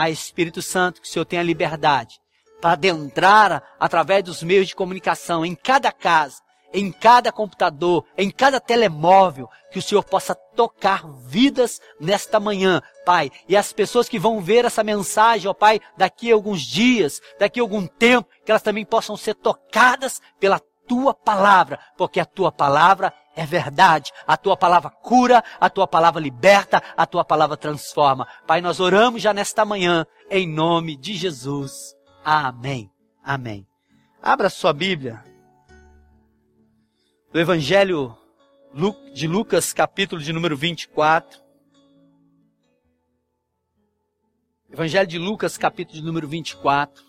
Ah, 0.00 0.08
Espírito 0.08 0.62
Santo, 0.62 1.02
que 1.02 1.08
o 1.08 1.10
Senhor 1.10 1.24
tenha 1.24 1.42
liberdade 1.42 2.20
para 2.60 2.74
adentrar 2.74 3.64
através 3.80 4.22
dos 4.22 4.44
meios 4.44 4.68
de 4.68 4.76
comunicação 4.76 5.44
em 5.44 5.56
cada 5.56 5.90
casa, 5.90 6.36
em 6.72 6.92
cada 6.92 7.32
computador, 7.32 8.04
em 8.16 8.30
cada 8.30 8.60
telemóvel, 8.60 9.48
que 9.72 9.78
o 9.80 9.82
Senhor 9.82 10.04
possa 10.04 10.36
tocar 10.36 11.04
vidas 11.26 11.80
nesta 11.98 12.38
manhã, 12.38 12.80
Pai. 13.04 13.32
E 13.48 13.56
as 13.56 13.72
pessoas 13.72 14.08
que 14.08 14.20
vão 14.20 14.40
ver 14.40 14.64
essa 14.64 14.84
mensagem, 14.84 15.50
ó 15.50 15.52
Pai, 15.52 15.80
daqui 15.96 16.30
a 16.30 16.34
alguns 16.36 16.62
dias, 16.62 17.20
daqui 17.36 17.58
a 17.58 17.62
algum 17.64 17.84
tempo, 17.84 18.28
que 18.44 18.52
elas 18.52 18.62
também 18.62 18.84
possam 18.84 19.16
ser 19.16 19.34
tocadas 19.34 20.22
pela 20.38 20.60
tua 20.86 21.12
palavra, 21.12 21.76
porque 21.96 22.20
a 22.20 22.24
tua 22.24 22.52
palavra 22.52 23.12
é 23.38 23.46
verdade. 23.46 24.12
A 24.26 24.36
tua 24.36 24.56
palavra 24.56 24.90
cura, 24.90 25.44
a 25.60 25.70
tua 25.70 25.86
palavra 25.86 26.20
liberta, 26.20 26.82
a 26.96 27.06
tua 27.06 27.24
palavra 27.24 27.56
transforma. 27.56 28.26
Pai, 28.48 28.60
nós 28.60 28.80
oramos 28.80 29.22
já 29.22 29.32
nesta 29.32 29.64
manhã, 29.64 30.04
em 30.28 30.44
nome 30.44 30.96
de 30.96 31.14
Jesus. 31.14 31.94
Amém. 32.24 32.90
Amém. 33.22 33.64
Abra 34.20 34.50
sua 34.50 34.72
Bíblia. 34.72 35.22
Do 37.32 37.38
Evangelho 37.38 38.18
de 39.14 39.28
Lucas, 39.28 39.72
capítulo 39.72 40.20
de 40.20 40.32
número 40.32 40.56
24. 40.56 41.40
Evangelho 44.68 45.06
de 45.06 45.18
Lucas, 45.18 45.56
capítulo 45.56 45.96
de 45.96 46.04
número 46.04 46.26
24. 46.26 47.04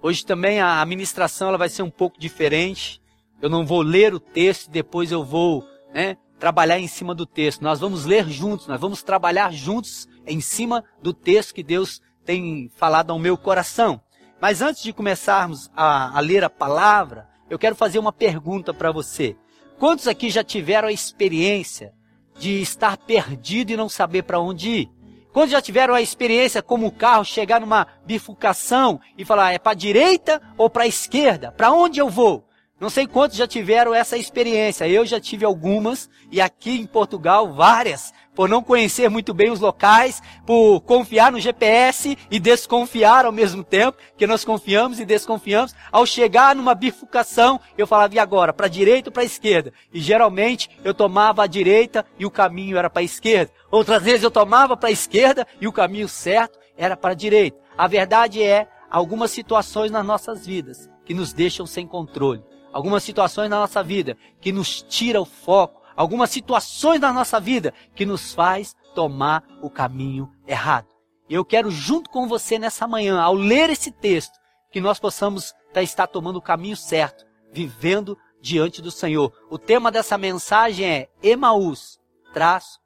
Hoje 0.00 0.24
também 0.24 0.62
a 0.62 0.82
ministração 0.86 1.48
ela 1.48 1.58
vai 1.58 1.68
ser 1.68 1.82
um 1.82 1.90
pouco 1.90 2.18
diferente. 2.18 3.02
Eu 3.40 3.48
não 3.48 3.64
vou 3.64 3.82
ler 3.82 4.12
o 4.14 4.20
texto, 4.20 4.70
depois 4.70 5.12
eu 5.12 5.24
vou 5.24 5.64
né, 5.94 6.16
trabalhar 6.38 6.78
em 6.78 6.88
cima 6.88 7.14
do 7.14 7.24
texto. 7.24 7.62
Nós 7.62 7.80
vamos 7.80 8.04
ler 8.04 8.28
juntos, 8.28 8.66
nós 8.66 8.80
vamos 8.80 9.02
trabalhar 9.02 9.52
juntos 9.52 10.08
em 10.26 10.40
cima 10.40 10.84
do 11.02 11.12
texto 11.12 11.54
que 11.54 11.62
Deus 11.62 12.00
tem 12.24 12.70
falado 12.76 13.10
ao 13.10 13.18
meu 13.18 13.36
coração. 13.36 14.00
Mas 14.40 14.62
antes 14.62 14.82
de 14.82 14.92
começarmos 14.92 15.70
a, 15.74 16.16
a 16.16 16.20
ler 16.20 16.44
a 16.44 16.50
palavra, 16.50 17.28
eu 17.50 17.58
quero 17.58 17.74
fazer 17.74 17.98
uma 17.98 18.12
pergunta 18.12 18.74
para 18.74 18.92
você. 18.92 19.36
Quantos 19.78 20.08
aqui 20.08 20.30
já 20.30 20.42
tiveram 20.42 20.88
a 20.88 20.92
experiência 20.92 21.92
de 22.38 22.60
estar 22.60 22.96
perdido 22.96 23.72
e 23.72 23.76
não 23.76 23.88
saber 23.88 24.22
para 24.22 24.40
onde 24.40 24.68
ir? 24.68 24.90
Quantos 25.32 25.52
já 25.52 25.62
tiveram 25.62 25.94
a 25.94 26.02
experiência 26.02 26.62
como 26.62 26.86
o 26.86 26.92
carro 26.92 27.24
chegar 27.24 27.60
numa 27.60 27.86
bifurcação 28.04 29.00
e 29.16 29.24
falar 29.24 29.52
é 29.52 29.58
para 29.58 29.72
a 29.72 29.76
direita 29.76 30.42
ou 30.56 30.68
para 30.68 30.84
a 30.84 30.88
esquerda? 30.88 31.52
Para 31.52 31.70
onde 31.70 32.00
eu 32.00 32.08
vou? 32.08 32.47
Não 32.80 32.88
sei 32.88 33.08
quantos 33.08 33.36
já 33.36 33.44
tiveram 33.44 33.92
essa 33.92 34.16
experiência. 34.16 34.86
Eu 34.86 35.04
já 35.04 35.18
tive 35.18 35.44
algumas 35.44 36.08
e 36.30 36.40
aqui 36.40 36.78
em 36.78 36.86
Portugal 36.86 37.52
várias, 37.52 38.14
por 38.36 38.48
não 38.48 38.62
conhecer 38.62 39.10
muito 39.10 39.34
bem 39.34 39.50
os 39.50 39.58
locais, 39.58 40.22
por 40.46 40.80
confiar 40.82 41.32
no 41.32 41.40
GPS 41.40 42.16
e 42.30 42.38
desconfiar 42.38 43.24
ao 43.24 43.32
mesmo 43.32 43.64
tempo, 43.64 43.98
que 44.16 44.28
nós 44.28 44.44
confiamos 44.44 45.00
e 45.00 45.04
desconfiamos. 45.04 45.74
Ao 45.90 46.06
chegar 46.06 46.54
numa 46.54 46.72
bifurcação, 46.72 47.58
eu 47.76 47.84
falava 47.84 48.14
e 48.14 48.18
agora, 48.20 48.52
para 48.52 48.68
direita 48.68 49.08
ou 49.08 49.12
para 49.12 49.24
esquerda? 49.24 49.72
E 49.92 50.00
geralmente 50.00 50.70
eu 50.84 50.94
tomava 50.94 51.42
a 51.42 51.48
direita 51.48 52.06
e 52.16 52.24
o 52.24 52.30
caminho 52.30 52.78
era 52.78 52.88
para 52.88 53.02
a 53.02 53.04
esquerda. 53.04 53.50
Outras 53.72 54.04
vezes 54.04 54.22
eu 54.22 54.30
tomava 54.30 54.76
para 54.76 54.88
a 54.88 54.92
esquerda 54.92 55.44
e 55.60 55.66
o 55.66 55.72
caminho 55.72 56.08
certo 56.08 56.56
era 56.76 56.96
para 56.96 57.10
a 57.10 57.16
direita. 57.16 57.58
A 57.76 57.88
verdade 57.88 58.40
é 58.40 58.68
algumas 58.88 59.32
situações 59.32 59.90
nas 59.90 60.06
nossas 60.06 60.46
vidas 60.46 60.88
que 61.04 61.12
nos 61.12 61.32
deixam 61.32 61.66
sem 61.66 61.84
controle 61.84 62.40
algumas 62.72 63.02
situações 63.02 63.48
na 63.48 63.58
nossa 63.58 63.82
vida 63.82 64.16
que 64.40 64.52
nos 64.52 64.82
tira 64.82 65.20
o 65.20 65.24
foco, 65.24 65.82
algumas 65.96 66.30
situações 66.30 67.00
na 67.00 67.12
nossa 67.12 67.40
vida 67.40 67.74
que 67.94 68.06
nos 68.06 68.32
faz 68.32 68.76
tomar 68.94 69.44
o 69.62 69.70
caminho 69.70 70.30
errado. 70.46 70.86
E 71.28 71.34
eu 71.34 71.44
quero 71.44 71.70
junto 71.70 72.08
com 72.08 72.26
você 72.26 72.58
nessa 72.58 72.86
manhã, 72.86 73.20
ao 73.20 73.34
ler 73.34 73.70
esse 73.70 73.90
texto, 73.90 74.32
que 74.70 74.80
nós 74.80 74.98
possamos 74.98 75.52
tá, 75.72 75.82
estar 75.82 76.06
tomando 76.06 76.36
o 76.36 76.42
caminho 76.42 76.76
certo, 76.76 77.26
vivendo 77.52 78.16
diante 78.40 78.80
do 78.80 78.90
Senhor. 78.90 79.32
O 79.50 79.58
tema 79.58 79.90
dessa 79.90 80.16
mensagem 80.16 80.86
é 80.86 81.08
Emaús, 81.22 81.98
traço 82.32 82.78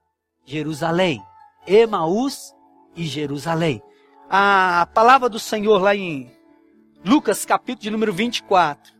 Jerusalém. 0.45 1.23
Emaús 1.67 2.53
e 2.97 3.05
Jerusalém. 3.05 3.83
A 4.29 4.89
palavra 4.93 5.29
do 5.29 5.39
Senhor 5.39 5.81
lá 5.81 5.95
em 5.95 6.33
Lucas 7.05 7.45
capítulo 7.45 7.83
de 7.83 7.91
número 7.91 8.13
24 8.13 8.92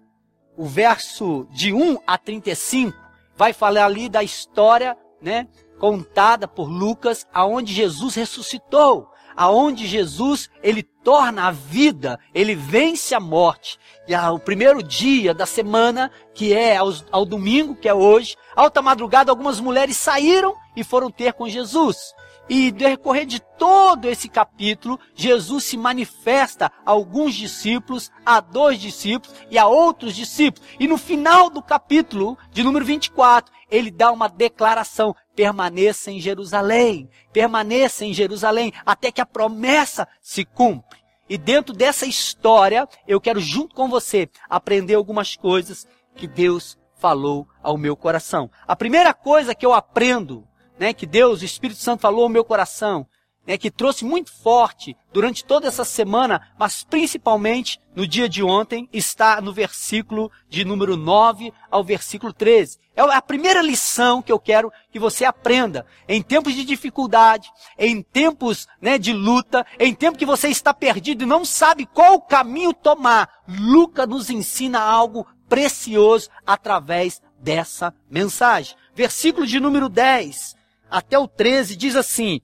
o 0.57 0.67
verso 0.67 1.47
de 1.51 1.73
1 1.73 1.99
a 2.07 2.19
35 2.19 2.97
vai 3.37 3.53
falar 3.53 3.87
ali 3.87 4.09
da 4.09 4.23
história, 4.23 4.97
né, 5.21 5.49
contada 5.79 6.47
por 6.47 6.69
Lucas, 6.69 7.27
aonde 7.33 7.73
Jesus 7.73 8.15
ressuscitou, 8.15 9.11
aonde 9.37 9.87
Jesus 9.87 10.51
ele 10.63 10.83
torna 10.83 11.49
a 11.49 11.51
vida, 11.51 12.21
ele 12.35 12.55
vence 12.55 13.15
a 13.15 13.21
morte. 13.21 13.79
E 14.07 14.15
ao 14.15 14.39
primeiro 14.39 14.83
dia 14.83 15.35
da 15.35 15.47
semana, 15.47 16.11
que 16.35 16.53
é 16.53 16.77
ao, 16.77 16.93
ao 17.11 17.25
domingo, 17.25 17.75
que 17.75 17.89
é 17.89 17.95
hoje, 17.95 18.37
alta 18.55 18.83
madrugada, 18.83 19.33
algumas 19.33 19.59
mulheres 19.59 19.97
saíram 19.97 20.55
e 20.77 20.85
foram 20.85 21.11
ter 21.11 21.33
com 21.33 21.49
Jesus. 21.49 22.15
E 22.49 22.71
decorrer 22.71 23.25
de 23.25 23.41
todo 23.41 24.09
esse 24.09 24.29
capítulo, 24.29 24.99
Jesus 25.15 25.65
se 25.65 25.77
manifesta 25.77 26.73
a 26.85 26.91
alguns 26.91 27.35
discípulos, 27.35 28.11
a 28.27 28.41
dois 28.41 28.81
discípulos 28.81 29.35
e 29.51 29.57
a 29.57 29.67
outros 29.67 30.15
discípulos. 30.15 30.69
E 30.79 30.89
no 30.89 30.99
final 30.99 31.49
do 31.49 31.63
capítulo, 31.63 32.37
de 32.51 32.63
número 32.63 32.85
24, 32.85 33.53
ele 33.71 33.91
dá 33.91 34.11
uma 34.11 34.29
declaração: 34.29 35.15
permaneça 35.35 36.11
em 36.11 36.21
Jerusalém, 36.21 37.09
permaneça 37.33 38.05
em 38.05 38.13
Jerusalém, 38.13 38.73
até 38.85 39.13
que 39.13 39.21
a 39.21 39.27
promessa 39.27 40.07
se 40.21 40.45
cumpre. 40.45 41.01
E 41.29 41.39
dentro 41.39 41.73
dessa 41.73 42.05
história, 42.05 42.87
eu 43.07 43.21
quero 43.21 43.41
junto 43.41 43.75
com 43.75 43.89
você 43.89 44.29
aprender 44.51 44.95
algumas 44.95 45.37
coisas 45.37 45.87
que 46.15 46.27
Deus 46.27 46.77
falou 46.97 47.49
ao 47.63 47.79
meu 47.79 47.97
coração. 47.97 48.51
A 48.67 48.77
primeira 48.77 49.15
coisa 49.15 49.55
que 49.55 49.65
eu 49.65 49.73
aprendo 49.73 50.47
né, 50.83 50.93
que 50.93 51.07
Deus, 51.07 51.43
o 51.43 51.45
Espírito 51.45 51.79
Santo 51.79 52.01
falou 52.01 52.25
ao 52.25 52.29
meu 52.29 52.45
coração, 52.45 53.07
né, 53.47 53.57
que 53.57 53.71
trouxe 53.71 54.05
muito 54.05 54.33
forte 54.33 54.97
durante 55.13 55.45
toda 55.45 55.69
essa 55.69 55.85
semana, 55.85 56.53
mas 56.59 56.83
principalmente 56.83 57.81
no 57.95 58.05
dia 58.05 58.29
de 58.29 58.43
ontem, 58.43 58.89
está 58.93 59.41
no 59.41 59.53
versículo 59.53 60.29
de 60.49 60.65
número 60.65 60.97
9 60.97 61.53
ao 61.71 61.85
versículo 61.85 62.33
13. 62.33 62.81
É 62.97 63.01
a 63.01 63.23
primeira 63.23 63.63
lição 63.63 64.21
que 64.21 64.33
eu 64.33 64.41
quero 64.41 64.73
que 64.91 64.99
você 64.99 65.25
aprenda. 65.25 65.87
Em 66.09 66.21
tempos 66.21 66.53
de 66.53 66.65
dificuldade, 66.65 67.49
em 67.79 68.03
tempos 68.03 68.67
né, 68.81 68.99
de 68.99 69.13
luta, 69.13 69.65
em 69.79 69.95
tempo 69.95 70.19
que 70.19 70.27
você 70.27 70.49
está 70.49 70.75
perdido 70.75 71.23
e 71.23 71.27
não 71.27 71.45
sabe 71.45 71.87
qual 71.87 72.21
caminho 72.21 72.75
tomar, 72.75 73.29
Lucas 73.47 74.09
nos 74.09 74.31
ensina 74.31 74.81
algo 74.81 75.25
precioso 75.49 76.29
através 76.45 77.23
dessa 77.39 77.95
mensagem. 78.11 78.77
Versículo 78.97 79.47
de 79.47 79.61
número 79.61 79.89
10 79.89 80.61
até 80.93 81.19
o 81.19 81.27
13 81.27 81.75
diz 81.75 81.97
assim: 81.97 82.41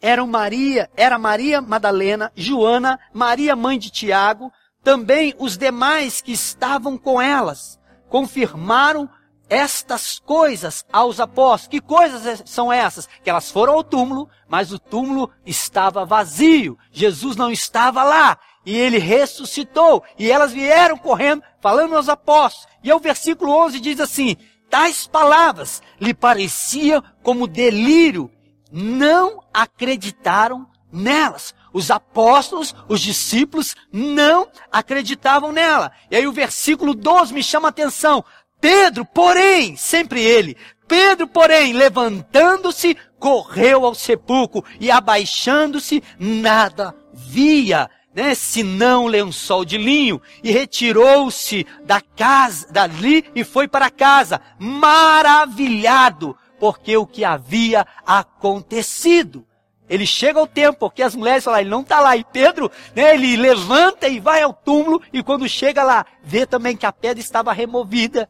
eram 0.00 0.26
Maria, 0.26 0.88
era 0.96 1.18
Maria 1.18 1.60
Madalena, 1.60 2.32
Joana, 2.36 3.00
Maria 3.12 3.56
mãe 3.56 3.78
de 3.78 3.90
Tiago, 3.90 4.52
também 4.82 5.34
os 5.38 5.58
demais 5.58 6.20
que 6.20 6.32
estavam 6.32 6.96
com 6.96 7.20
elas, 7.20 7.78
confirmaram 8.08 9.10
estas 9.48 10.18
coisas 10.20 10.84
aos 10.92 11.18
apóstolos. 11.18 11.68
Que 11.68 11.80
coisas 11.80 12.42
são 12.46 12.72
essas? 12.72 13.08
Que 13.24 13.30
elas 13.30 13.50
foram 13.50 13.74
ao 13.74 13.82
túmulo, 13.82 14.28
mas 14.46 14.72
o 14.72 14.78
túmulo 14.78 15.30
estava 15.44 16.04
vazio. 16.04 16.78
Jesus 16.92 17.34
não 17.34 17.50
estava 17.50 18.04
lá. 18.04 18.38
E 18.64 18.76
ele 18.76 18.98
ressuscitou. 18.98 20.04
E 20.18 20.30
elas 20.30 20.52
vieram 20.52 20.98
correndo, 20.98 21.42
falando 21.60 21.96
aos 21.96 22.08
apóstolos. 22.08 22.68
E 22.84 22.92
o 22.92 22.98
versículo 22.98 23.50
11 23.64 23.80
diz 23.80 24.00
assim: 24.00 24.36
tais 24.68 25.06
palavras 25.06 25.82
lhe 26.00 26.14
pareciam 26.14 27.02
como 27.22 27.46
delírio, 27.46 28.30
não 28.70 29.42
acreditaram 29.52 30.66
nelas. 30.92 31.54
Os 31.72 31.90
apóstolos, 31.90 32.74
os 32.88 33.00
discípulos 33.00 33.74
não 33.92 34.48
acreditavam 34.72 35.52
nela. 35.52 35.92
E 36.10 36.16
aí 36.16 36.26
o 36.26 36.32
versículo 36.32 36.94
12 36.94 37.32
me 37.32 37.42
chama 37.42 37.68
a 37.68 37.70
atenção. 37.70 38.24
Pedro, 38.60 39.04
porém, 39.04 39.76
sempre 39.76 40.20
ele, 40.20 40.56
Pedro, 40.88 41.28
porém, 41.28 41.74
levantando-se, 41.74 42.96
correu 43.18 43.84
ao 43.84 43.94
sepulcro 43.94 44.64
e 44.80 44.90
abaixando-se, 44.90 46.02
nada 46.18 46.94
via 47.12 47.90
né, 48.18 48.34
senão 48.34 49.06
lençol 49.06 49.64
de 49.64 49.78
linho, 49.78 50.20
e 50.42 50.50
retirou-se 50.50 51.64
da 51.84 52.00
casa, 52.00 52.66
dali 52.68 53.24
e 53.32 53.44
foi 53.44 53.68
para 53.68 53.90
casa, 53.90 54.40
maravilhado, 54.58 56.36
porque 56.58 56.96
o 56.96 57.06
que 57.06 57.24
havia 57.24 57.86
acontecido. 58.04 59.46
Ele 59.88 60.04
chega 60.04 60.40
ao 60.40 60.48
templo, 60.48 60.80
porque 60.80 61.00
as 61.00 61.14
mulheres 61.14 61.44
falam, 61.44 61.60
ele 61.60 61.70
não 61.70 61.82
está 61.82 62.00
lá. 62.00 62.16
E 62.16 62.24
Pedro, 62.24 62.68
né, 62.92 63.14
ele 63.14 63.36
levanta 63.36 64.08
e 64.08 64.18
vai 64.18 64.42
ao 64.42 64.52
túmulo, 64.52 65.00
e 65.12 65.22
quando 65.22 65.48
chega 65.48 65.84
lá, 65.84 66.04
vê 66.20 66.44
também 66.44 66.76
que 66.76 66.86
a 66.86 66.92
pedra 66.92 67.20
estava 67.20 67.52
removida. 67.52 68.28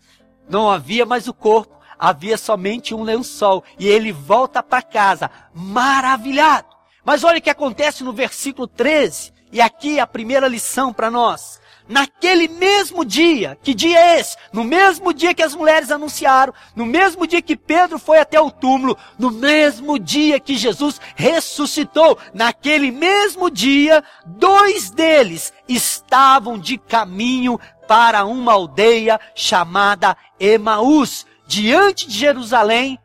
Não 0.50 0.70
havia 0.70 1.06
mais 1.06 1.26
o 1.28 1.32
corpo, 1.32 1.80
havia 1.98 2.36
somente 2.36 2.94
um 2.94 3.02
lençol. 3.02 3.64
E 3.78 3.88
ele 3.88 4.12
volta 4.12 4.62
para 4.62 4.82
casa, 4.82 5.30
maravilhado. 5.54 6.68
Mas 7.02 7.24
olha 7.24 7.38
o 7.38 7.42
que 7.42 7.48
acontece 7.48 8.04
no 8.04 8.12
versículo 8.12 8.68
13. 8.68 9.37
E 9.52 9.60
aqui 9.60 9.98
a 9.98 10.06
primeira 10.06 10.48
lição 10.48 10.92
para 10.92 11.10
nós. 11.10 11.58
Naquele 11.88 12.48
mesmo 12.48 13.02
dia, 13.02 13.58
que 13.62 13.72
dia 13.72 13.98
é 13.98 14.20
esse? 14.20 14.36
No 14.52 14.62
mesmo 14.62 15.10
dia 15.14 15.32
que 15.32 15.42
as 15.42 15.54
mulheres 15.54 15.90
anunciaram, 15.90 16.52
no 16.76 16.84
mesmo 16.84 17.26
dia 17.26 17.40
que 17.40 17.56
Pedro 17.56 17.98
foi 17.98 18.18
até 18.18 18.38
o 18.38 18.50
túmulo, 18.50 18.96
no 19.18 19.30
mesmo 19.30 19.98
dia 19.98 20.38
que 20.38 20.54
Jesus 20.54 21.00
ressuscitou, 21.16 22.18
naquele 22.34 22.90
mesmo 22.90 23.50
dia, 23.50 24.04
dois 24.26 24.90
deles 24.90 25.50
estavam 25.66 26.58
de 26.58 26.76
caminho 26.76 27.58
para 27.86 28.26
uma 28.26 28.52
aldeia 28.52 29.18
chamada 29.34 30.14
Emaús, 30.38 31.26
diante 31.46 32.06
de 32.06 32.18
Jerusalém, 32.18 32.98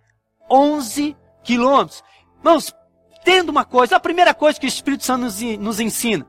11 0.51 1.15
quilômetros. 1.41 2.03
Irmãos, 2.39 2.75
tendo 3.23 3.49
uma 3.49 3.63
coisa, 3.63 3.95
a 3.95 3.99
primeira 3.99 4.33
coisa 4.33 4.59
que 4.59 4.65
o 4.65 4.67
Espírito 4.67 5.05
Santo 5.05 5.21
nos, 5.21 5.41
nos 5.41 5.79
ensina, 5.79 6.27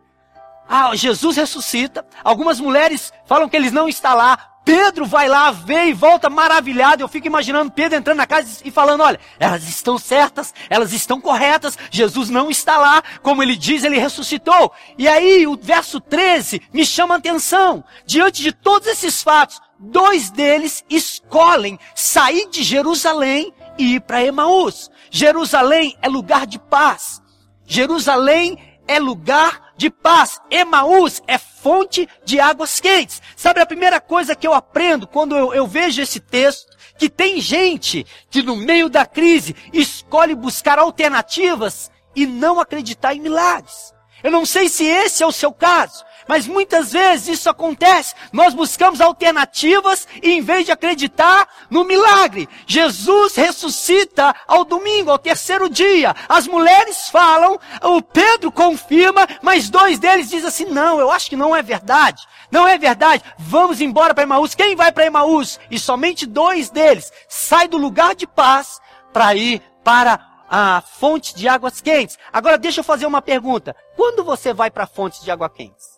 ah, 0.68 0.94
Jesus 0.94 1.36
ressuscita. 1.36 2.04
Algumas 2.22 2.60
mulheres 2.60 3.12
falam 3.26 3.48
que 3.48 3.56
eles 3.56 3.72
não 3.72 3.88
estão 3.88 4.16
lá. 4.16 4.54
Pedro 4.64 5.04
vai 5.04 5.28
lá, 5.28 5.50
vê 5.50 5.86
e 5.86 5.92
volta 5.92 6.30
maravilhado. 6.30 7.02
Eu 7.02 7.08
fico 7.08 7.26
imaginando 7.26 7.70
Pedro 7.70 7.98
entrando 7.98 8.16
na 8.16 8.26
casa 8.26 8.62
e 8.64 8.70
falando: 8.70 9.02
olha, 9.02 9.20
elas 9.38 9.68
estão 9.68 9.98
certas, 9.98 10.54
elas 10.70 10.92
estão 10.92 11.20
corretas. 11.20 11.76
Jesus 11.90 12.30
não 12.30 12.50
está 12.50 12.78
lá. 12.78 13.02
Como 13.22 13.42
ele 13.42 13.56
diz, 13.56 13.84
ele 13.84 13.98
ressuscitou. 13.98 14.72
E 14.96 15.06
aí, 15.06 15.46
o 15.46 15.58
verso 15.60 16.00
13 16.00 16.62
me 16.72 16.86
chama 16.86 17.14
a 17.14 17.18
atenção. 17.18 17.84
Diante 18.06 18.42
de 18.42 18.52
todos 18.52 18.88
esses 18.88 19.22
fatos, 19.22 19.60
dois 19.78 20.30
deles 20.30 20.82
escolhem 20.88 21.78
sair 21.94 22.48
de 22.48 22.62
Jerusalém 22.62 23.52
e 23.76 23.96
ir 23.96 24.00
para 24.00 24.24
Emaús. 24.24 24.90
Jerusalém 25.10 25.94
é 26.00 26.08
lugar 26.08 26.46
de 26.46 26.58
paz. 26.58 27.22
Jerusalém 27.66 28.58
é 28.88 28.98
lugar 28.98 29.63
de 29.76 29.90
paz. 29.90 30.40
Emaús 30.50 31.22
é 31.26 31.38
fonte 31.38 32.08
de 32.24 32.40
águas 32.40 32.80
quentes. 32.80 33.22
Sabe 33.36 33.60
a 33.60 33.66
primeira 33.66 34.00
coisa 34.00 34.34
que 34.34 34.46
eu 34.46 34.52
aprendo 34.52 35.06
quando 35.06 35.36
eu, 35.36 35.54
eu 35.54 35.66
vejo 35.66 36.02
esse 36.02 36.20
texto? 36.20 36.74
Que 36.98 37.08
tem 37.08 37.40
gente 37.40 38.06
que 38.30 38.42
no 38.42 38.56
meio 38.56 38.88
da 38.88 39.06
crise 39.06 39.56
escolhe 39.72 40.34
buscar 40.34 40.78
alternativas 40.78 41.90
e 42.14 42.26
não 42.26 42.60
acreditar 42.60 43.14
em 43.14 43.20
milagres. 43.20 43.93
Eu 44.24 44.30
não 44.30 44.46
sei 44.46 44.70
se 44.70 44.86
esse 44.86 45.22
é 45.22 45.26
o 45.26 45.30
seu 45.30 45.52
caso, 45.52 46.02
mas 46.26 46.46
muitas 46.46 46.92
vezes 46.92 47.28
isso 47.28 47.50
acontece. 47.50 48.14
Nós 48.32 48.54
buscamos 48.54 49.02
alternativas 49.02 50.08
e 50.22 50.32
em 50.32 50.40
vez 50.40 50.64
de 50.64 50.72
acreditar 50.72 51.46
no 51.68 51.84
milagre, 51.84 52.48
Jesus 52.66 53.34
ressuscita 53.34 54.34
ao 54.48 54.64
domingo, 54.64 55.10
ao 55.10 55.18
terceiro 55.18 55.68
dia. 55.68 56.16
As 56.26 56.48
mulheres 56.48 57.10
falam, 57.10 57.60
o 57.82 58.00
Pedro 58.00 58.50
confirma, 58.50 59.28
mas 59.42 59.68
dois 59.68 59.98
deles 59.98 60.30
dizem 60.30 60.48
assim: 60.48 60.64
não, 60.64 60.98
eu 60.98 61.10
acho 61.10 61.28
que 61.28 61.36
não 61.36 61.54
é 61.54 61.62
verdade. 61.62 62.22
Não 62.50 62.66
é 62.66 62.78
verdade. 62.78 63.22
Vamos 63.38 63.82
embora 63.82 64.14
para 64.14 64.22
Emaús. 64.22 64.54
Quem 64.54 64.74
vai 64.74 64.90
para 64.90 65.04
Emaús? 65.04 65.60
E 65.70 65.78
somente 65.78 66.24
dois 66.24 66.70
deles 66.70 67.12
saem 67.28 67.68
do 67.68 67.76
lugar 67.76 68.14
de 68.14 68.26
paz 68.26 68.80
para 69.12 69.34
ir 69.34 69.60
para 69.84 70.33
a 70.48 70.80
fonte 70.80 71.34
de 71.34 71.48
águas 71.48 71.80
quentes. 71.80 72.18
Agora 72.32 72.58
deixa 72.58 72.80
eu 72.80 72.84
fazer 72.84 73.06
uma 73.06 73.22
pergunta. 73.22 73.74
Quando 73.96 74.24
você 74.24 74.52
vai 74.52 74.70
para 74.70 74.86
fontes 74.86 75.22
de 75.22 75.30
água 75.30 75.48
quentes? 75.48 75.94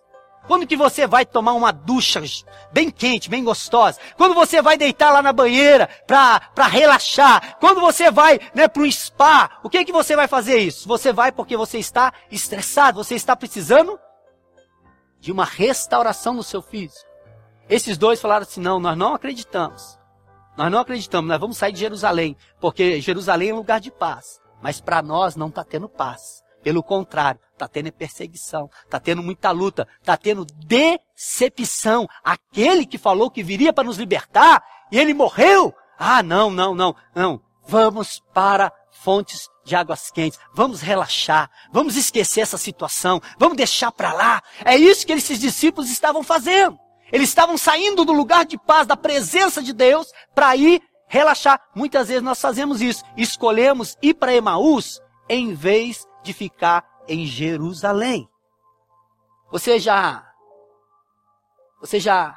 Quando 0.46 0.66
que 0.66 0.76
você 0.76 1.06
vai 1.06 1.26
tomar 1.26 1.54
uma 1.54 1.72
ducha 1.72 2.22
bem 2.72 2.90
quente, 2.90 3.28
bem 3.28 3.42
gostosa? 3.42 3.98
Quando 4.16 4.34
você 4.34 4.62
vai 4.62 4.76
deitar 4.76 5.12
lá 5.12 5.20
na 5.20 5.32
banheira 5.32 5.88
para 6.06 6.66
relaxar? 6.66 7.56
Quando 7.58 7.80
você 7.80 8.10
vai 8.10 8.38
né, 8.54 8.68
para 8.68 8.82
um 8.82 8.90
spa? 8.90 9.58
O 9.62 9.68
que 9.68 9.84
que 9.84 9.92
você 9.92 10.14
vai 10.14 10.28
fazer 10.28 10.58
isso? 10.58 10.86
Você 10.86 11.12
vai 11.12 11.32
porque 11.32 11.56
você 11.56 11.78
está 11.78 12.12
estressado, 12.30 13.02
você 13.02 13.16
está 13.16 13.34
precisando 13.34 13.98
de 15.18 15.32
uma 15.32 15.44
restauração 15.44 16.34
no 16.34 16.42
seu 16.42 16.62
físico. 16.62 17.04
Esses 17.68 17.98
dois 17.98 18.20
falaram 18.20 18.42
assim: 18.42 18.60
não, 18.60 18.78
nós 18.78 18.96
não 18.96 19.14
acreditamos. 19.14 19.95
Nós 20.56 20.72
não 20.72 20.78
acreditamos, 20.78 21.28
nós 21.28 21.40
vamos 21.40 21.56
sair 21.56 21.72
de 21.72 21.80
Jerusalém, 21.80 22.36
porque 22.60 23.00
Jerusalém 23.00 23.50
é 23.50 23.54
um 23.54 23.58
lugar 23.58 23.80
de 23.80 23.90
paz. 23.90 24.40
Mas 24.62 24.80
para 24.80 25.02
nós 25.02 25.36
não 25.36 25.48
está 25.48 25.62
tendo 25.62 25.88
paz. 25.88 26.42
Pelo 26.62 26.82
contrário, 26.82 27.40
está 27.52 27.68
tendo 27.68 27.92
perseguição, 27.92 28.68
está 28.84 28.98
tendo 28.98 29.22
muita 29.22 29.50
luta, 29.50 29.86
está 30.00 30.16
tendo 30.16 30.44
decepção. 30.44 32.08
Aquele 32.24 32.84
que 32.84 32.98
falou 32.98 33.30
que 33.30 33.42
viria 33.42 33.72
para 33.72 33.84
nos 33.84 33.98
libertar 33.98 34.62
e 34.90 34.98
ele 34.98 35.14
morreu. 35.14 35.72
Ah, 35.98 36.22
não, 36.22 36.50
não, 36.50 36.74
não, 36.74 36.96
não. 37.14 37.40
Vamos 37.68 38.22
para 38.32 38.72
fontes 38.90 39.48
de 39.64 39.76
águas 39.76 40.10
quentes. 40.10 40.38
Vamos 40.54 40.80
relaxar. 40.80 41.50
Vamos 41.70 41.96
esquecer 41.96 42.40
essa 42.40 42.58
situação. 42.58 43.20
Vamos 43.38 43.56
deixar 43.56 43.92
para 43.92 44.12
lá. 44.12 44.42
É 44.64 44.76
isso 44.76 45.06
que 45.06 45.12
esses 45.12 45.38
discípulos 45.38 45.90
estavam 45.90 46.22
fazendo. 46.22 46.78
Eles 47.12 47.28
estavam 47.28 47.56
saindo 47.56 48.04
do 48.04 48.12
lugar 48.12 48.44
de 48.44 48.58
paz, 48.58 48.86
da 48.86 48.96
presença 48.96 49.62
de 49.62 49.72
Deus, 49.72 50.12
para 50.34 50.56
ir 50.56 50.82
relaxar. 51.08 51.60
Muitas 51.74 52.08
vezes 52.08 52.22
nós 52.22 52.40
fazemos 52.40 52.80
isso. 52.80 53.04
Escolhemos 53.16 53.96
ir 54.02 54.14
para 54.14 54.34
Emaús 54.34 55.00
em 55.28 55.54
vez 55.54 56.06
de 56.22 56.32
ficar 56.32 56.84
em 57.08 57.26
Jerusalém. 57.26 58.28
Você 59.50 59.78
já 59.78 60.26
você 61.80 62.00
já 62.00 62.36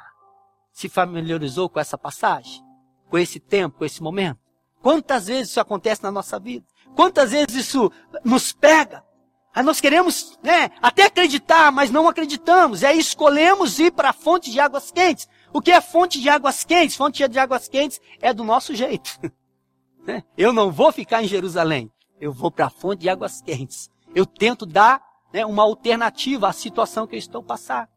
se 0.72 0.88
familiarizou 0.88 1.68
com 1.68 1.80
essa 1.80 1.98
passagem? 1.98 2.62
Com 3.08 3.18
esse 3.18 3.40
tempo, 3.40 3.78
com 3.78 3.84
esse 3.84 4.02
momento? 4.02 4.38
Quantas 4.80 5.26
vezes 5.26 5.50
isso 5.50 5.60
acontece 5.60 6.02
na 6.02 6.12
nossa 6.12 6.38
vida? 6.38 6.64
Quantas 6.94 7.32
vezes 7.32 7.54
isso 7.54 7.90
nos 8.24 8.52
pega? 8.52 9.04
Aí 9.54 9.62
nós 9.62 9.80
queremos, 9.80 10.38
né, 10.42 10.70
até 10.80 11.06
acreditar, 11.06 11.72
mas 11.72 11.90
não 11.90 12.08
acreditamos. 12.08 12.82
E 12.82 12.86
aí 12.86 12.98
escolhemos 12.98 13.78
ir 13.78 13.92
para 13.92 14.10
a 14.10 14.12
fonte 14.12 14.50
de 14.50 14.60
águas 14.60 14.90
quentes. 14.90 15.28
O 15.52 15.60
que 15.60 15.72
é 15.72 15.80
fonte 15.80 16.20
de 16.20 16.28
águas 16.28 16.64
quentes? 16.64 16.96
Fonte 16.96 17.26
de 17.26 17.38
águas 17.38 17.68
quentes 17.68 18.00
é 18.20 18.32
do 18.32 18.44
nosso 18.44 18.74
jeito. 18.74 19.18
Né? 20.02 20.24
Eu 20.34 20.50
não 20.50 20.72
vou 20.72 20.90
ficar 20.90 21.22
em 21.22 21.28
Jerusalém 21.28 21.92
eu 22.20 22.32
vou 22.32 22.50
para 22.50 22.66
a 22.66 22.70
fonte 22.70 23.00
de 23.00 23.08
águas 23.08 23.40
quentes. 23.40 23.88
Eu 24.14 24.26
tento 24.26 24.66
dar 24.66 25.02
né, 25.32 25.46
uma 25.46 25.62
alternativa 25.62 26.48
à 26.48 26.52
situação 26.52 27.06
que 27.06 27.14
eu 27.14 27.18
estou 27.18 27.42
passando. 27.42 27.88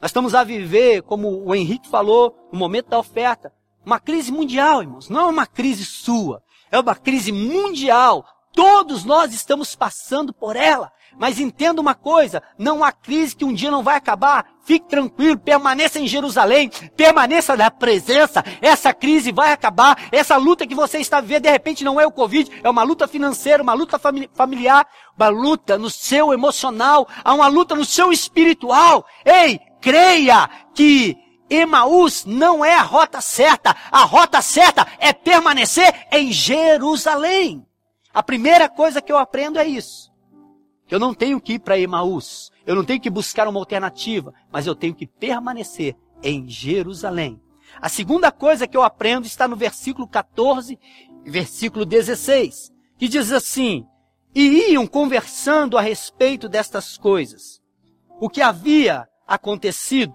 Nós 0.00 0.10
estamos 0.10 0.34
a 0.34 0.42
viver, 0.42 1.02
como 1.02 1.44
o 1.44 1.54
Henrique 1.54 1.88
falou, 1.88 2.34
no 2.52 2.58
momento 2.58 2.88
da 2.88 2.98
oferta, 2.98 3.52
uma 3.84 4.00
crise 4.00 4.32
mundial, 4.32 4.82
irmãos. 4.82 5.08
Não 5.08 5.20
é 5.20 5.26
uma 5.26 5.46
crise 5.46 5.84
sua, 5.84 6.42
é 6.70 6.78
uma 6.78 6.94
crise 6.94 7.30
mundial. 7.32 8.24
Todos 8.52 9.04
nós 9.04 9.34
estamos 9.34 9.76
passando 9.76 10.32
por 10.32 10.56
ela. 10.56 10.90
Mas 11.18 11.40
entenda 11.40 11.80
uma 11.80 11.94
coisa, 11.94 12.42
não 12.58 12.84
há 12.84 12.92
crise 12.92 13.34
que 13.34 13.44
um 13.44 13.52
dia 13.52 13.70
não 13.70 13.82
vai 13.82 13.96
acabar. 13.96 14.46
Fique 14.64 14.88
tranquilo, 14.88 15.38
permaneça 15.38 15.98
em 15.98 16.06
Jerusalém, 16.06 16.70
permaneça 16.96 17.56
na 17.56 17.70
presença. 17.70 18.44
Essa 18.60 18.92
crise 18.92 19.32
vai 19.32 19.52
acabar. 19.52 20.08
Essa 20.12 20.36
luta 20.36 20.66
que 20.66 20.74
você 20.74 20.98
está 20.98 21.20
vivendo, 21.20 21.44
de 21.44 21.50
repente 21.50 21.84
não 21.84 22.00
é 22.00 22.06
o 22.06 22.12
Covid, 22.12 22.50
é 22.62 22.68
uma 22.68 22.82
luta 22.82 23.08
financeira, 23.08 23.62
uma 23.62 23.72
luta 23.72 23.98
familiar, 24.34 24.86
uma 25.16 25.28
luta 25.28 25.78
no 25.78 25.88
seu 25.88 26.32
emocional, 26.32 27.08
há 27.24 27.32
uma 27.32 27.46
luta 27.46 27.74
no 27.74 27.84
seu 27.84 28.12
espiritual. 28.12 29.06
Ei, 29.24 29.58
creia 29.80 30.50
que 30.74 31.16
Emaús 31.48 32.24
não 32.24 32.64
é 32.64 32.74
a 32.74 32.82
rota 32.82 33.20
certa. 33.20 33.74
A 33.90 34.02
rota 34.02 34.42
certa 34.42 34.86
é 34.98 35.12
permanecer 35.12 36.06
em 36.12 36.32
Jerusalém. 36.32 37.64
A 38.12 38.22
primeira 38.22 38.68
coisa 38.68 39.00
que 39.00 39.12
eu 39.12 39.18
aprendo 39.18 39.58
é 39.58 39.64
isso. 39.64 40.10
Eu 40.90 41.00
não 41.00 41.12
tenho 41.12 41.40
que 41.40 41.54
ir 41.54 41.58
para 41.58 41.78
Emaús. 41.78 42.50
Eu 42.64 42.74
não 42.74 42.84
tenho 42.84 43.00
que 43.00 43.10
buscar 43.10 43.48
uma 43.48 43.58
alternativa, 43.58 44.32
mas 44.50 44.66
eu 44.66 44.74
tenho 44.74 44.94
que 44.94 45.06
permanecer 45.06 45.96
em 46.22 46.48
Jerusalém. 46.48 47.40
A 47.80 47.88
segunda 47.88 48.30
coisa 48.30 48.66
que 48.66 48.76
eu 48.76 48.82
aprendo 48.82 49.26
está 49.26 49.46
no 49.48 49.56
versículo 49.56 50.06
14 50.06 50.78
e 51.24 51.30
versículo 51.30 51.84
16, 51.84 52.72
que 52.98 53.08
diz 53.08 53.32
assim: 53.32 53.84
E 54.34 54.72
iam 54.72 54.86
conversando 54.86 55.76
a 55.76 55.80
respeito 55.80 56.48
destas 56.48 56.96
coisas. 56.96 57.60
O 58.20 58.30
que 58.30 58.40
havia 58.40 59.06
acontecido. 59.26 60.14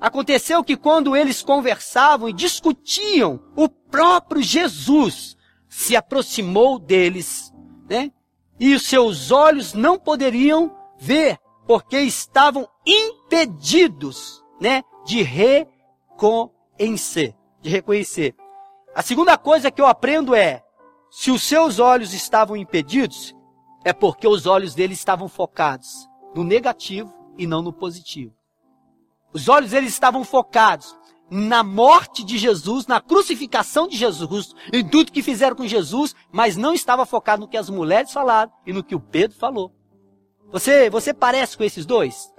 Aconteceu 0.00 0.62
que 0.62 0.76
quando 0.76 1.16
eles 1.16 1.42
conversavam 1.42 2.28
e 2.28 2.32
discutiam, 2.32 3.40
o 3.56 3.68
próprio 3.68 4.40
Jesus 4.40 5.36
se 5.68 5.96
aproximou 5.96 6.78
deles, 6.78 7.52
né? 7.88 8.12
E 8.58 8.74
os 8.74 8.86
seus 8.86 9.30
olhos 9.30 9.74
não 9.74 9.98
poderiam 9.98 10.74
ver, 10.98 11.38
porque 11.66 12.00
estavam 12.00 12.68
impedidos, 12.86 14.42
né, 14.60 14.82
de 15.04 15.22
reconhecer, 15.22 17.34
de 17.60 17.70
reconhecer. 17.70 18.34
A 18.94 19.02
segunda 19.02 19.38
coisa 19.38 19.70
que 19.70 19.80
eu 19.80 19.86
aprendo 19.86 20.34
é, 20.34 20.64
se 21.10 21.30
os 21.30 21.42
seus 21.42 21.78
olhos 21.78 22.12
estavam 22.12 22.56
impedidos, 22.56 23.34
é 23.84 23.92
porque 23.92 24.26
os 24.26 24.46
olhos 24.46 24.74
dele 24.74 24.94
estavam 24.94 25.28
focados 25.28 26.08
no 26.34 26.44
negativo 26.44 27.12
e 27.36 27.46
não 27.46 27.62
no 27.62 27.72
positivo. 27.72 28.34
Os 29.32 29.48
olhos 29.48 29.70
deles 29.70 29.92
estavam 29.92 30.24
focados 30.24 30.98
na 31.30 31.62
morte 31.62 32.24
de 32.24 32.38
Jesus, 32.38 32.86
na 32.86 33.00
crucificação 33.00 33.86
de 33.86 33.96
Jesus, 33.96 34.54
em 34.72 34.86
tudo 34.86 35.12
que 35.12 35.22
fizeram 35.22 35.56
com 35.56 35.66
Jesus, 35.66 36.14
mas 36.32 36.56
não 36.56 36.74
estava 36.74 37.04
focado 37.04 37.40
no 37.40 37.48
que 37.48 37.56
as 37.56 37.68
mulheres 37.68 38.12
falaram 38.12 38.50
e 38.66 38.72
no 38.72 38.82
que 38.82 38.94
o 38.94 39.00
Pedro 39.00 39.36
falou. 39.36 39.72
Você, 40.50 40.88
você 40.88 41.12
parece 41.12 41.56
com 41.56 41.64
esses 41.64 41.84
dois? 41.84 42.32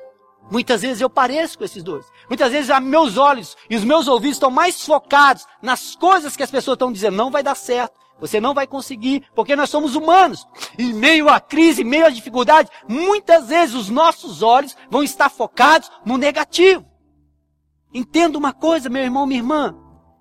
Muitas 0.49 0.81
vezes 0.81 0.99
eu 0.99 1.09
pareço 1.09 1.57
com 1.57 1.63
esses 1.63 1.83
dois. 1.83 2.05
Muitas 2.27 2.51
vezes 2.51 2.71
meus 2.79 3.17
olhos 3.17 3.55
e 3.69 3.75
os 3.75 3.83
meus 3.83 4.07
ouvidos 4.07 4.37
estão 4.37 4.49
mais 4.49 4.83
focados 4.83 5.45
nas 5.61 5.95
coisas 5.95 6.35
que 6.35 6.41
as 6.41 6.49
pessoas 6.49 6.75
estão 6.75 6.91
dizendo. 6.91 7.15
Não 7.15 7.29
vai 7.29 7.43
dar 7.43 7.55
certo. 7.55 7.99
Você 8.19 8.41
não 8.41 8.53
vai 8.53 8.67
conseguir, 8.67 9.23
porque 9.33 9.55
nós 9.55 9.69
somos 9.69 9.95
humanos. 9.95 10.45
Em 10.77 10.91
meio 10.91 11.29
à 11.29 11.39
crise, 11.39 11.83
em 11.83 11.85
meio 11.85 12.05
à 12.05 12.09
dificuldade, 12.09 12.69
muitas 12.87 13.47
vezes 13.47 13.75
os 13.75 13.89
nossos 13.89 14.41
olhos 14.41 14.75
vão 14.89 15.03
estar 15.03 15.29
focados 15.29 15.89
no 16.03 16.17
negativo. 16.17 16.88
Entenda 17.93 18.37
uma 18.37 18.53
coisa, 18.53 18.89
meu 18.89 19.01
irmão, 19.01 19.25
minha 19.25 19.39
irmã. 19.39 19.75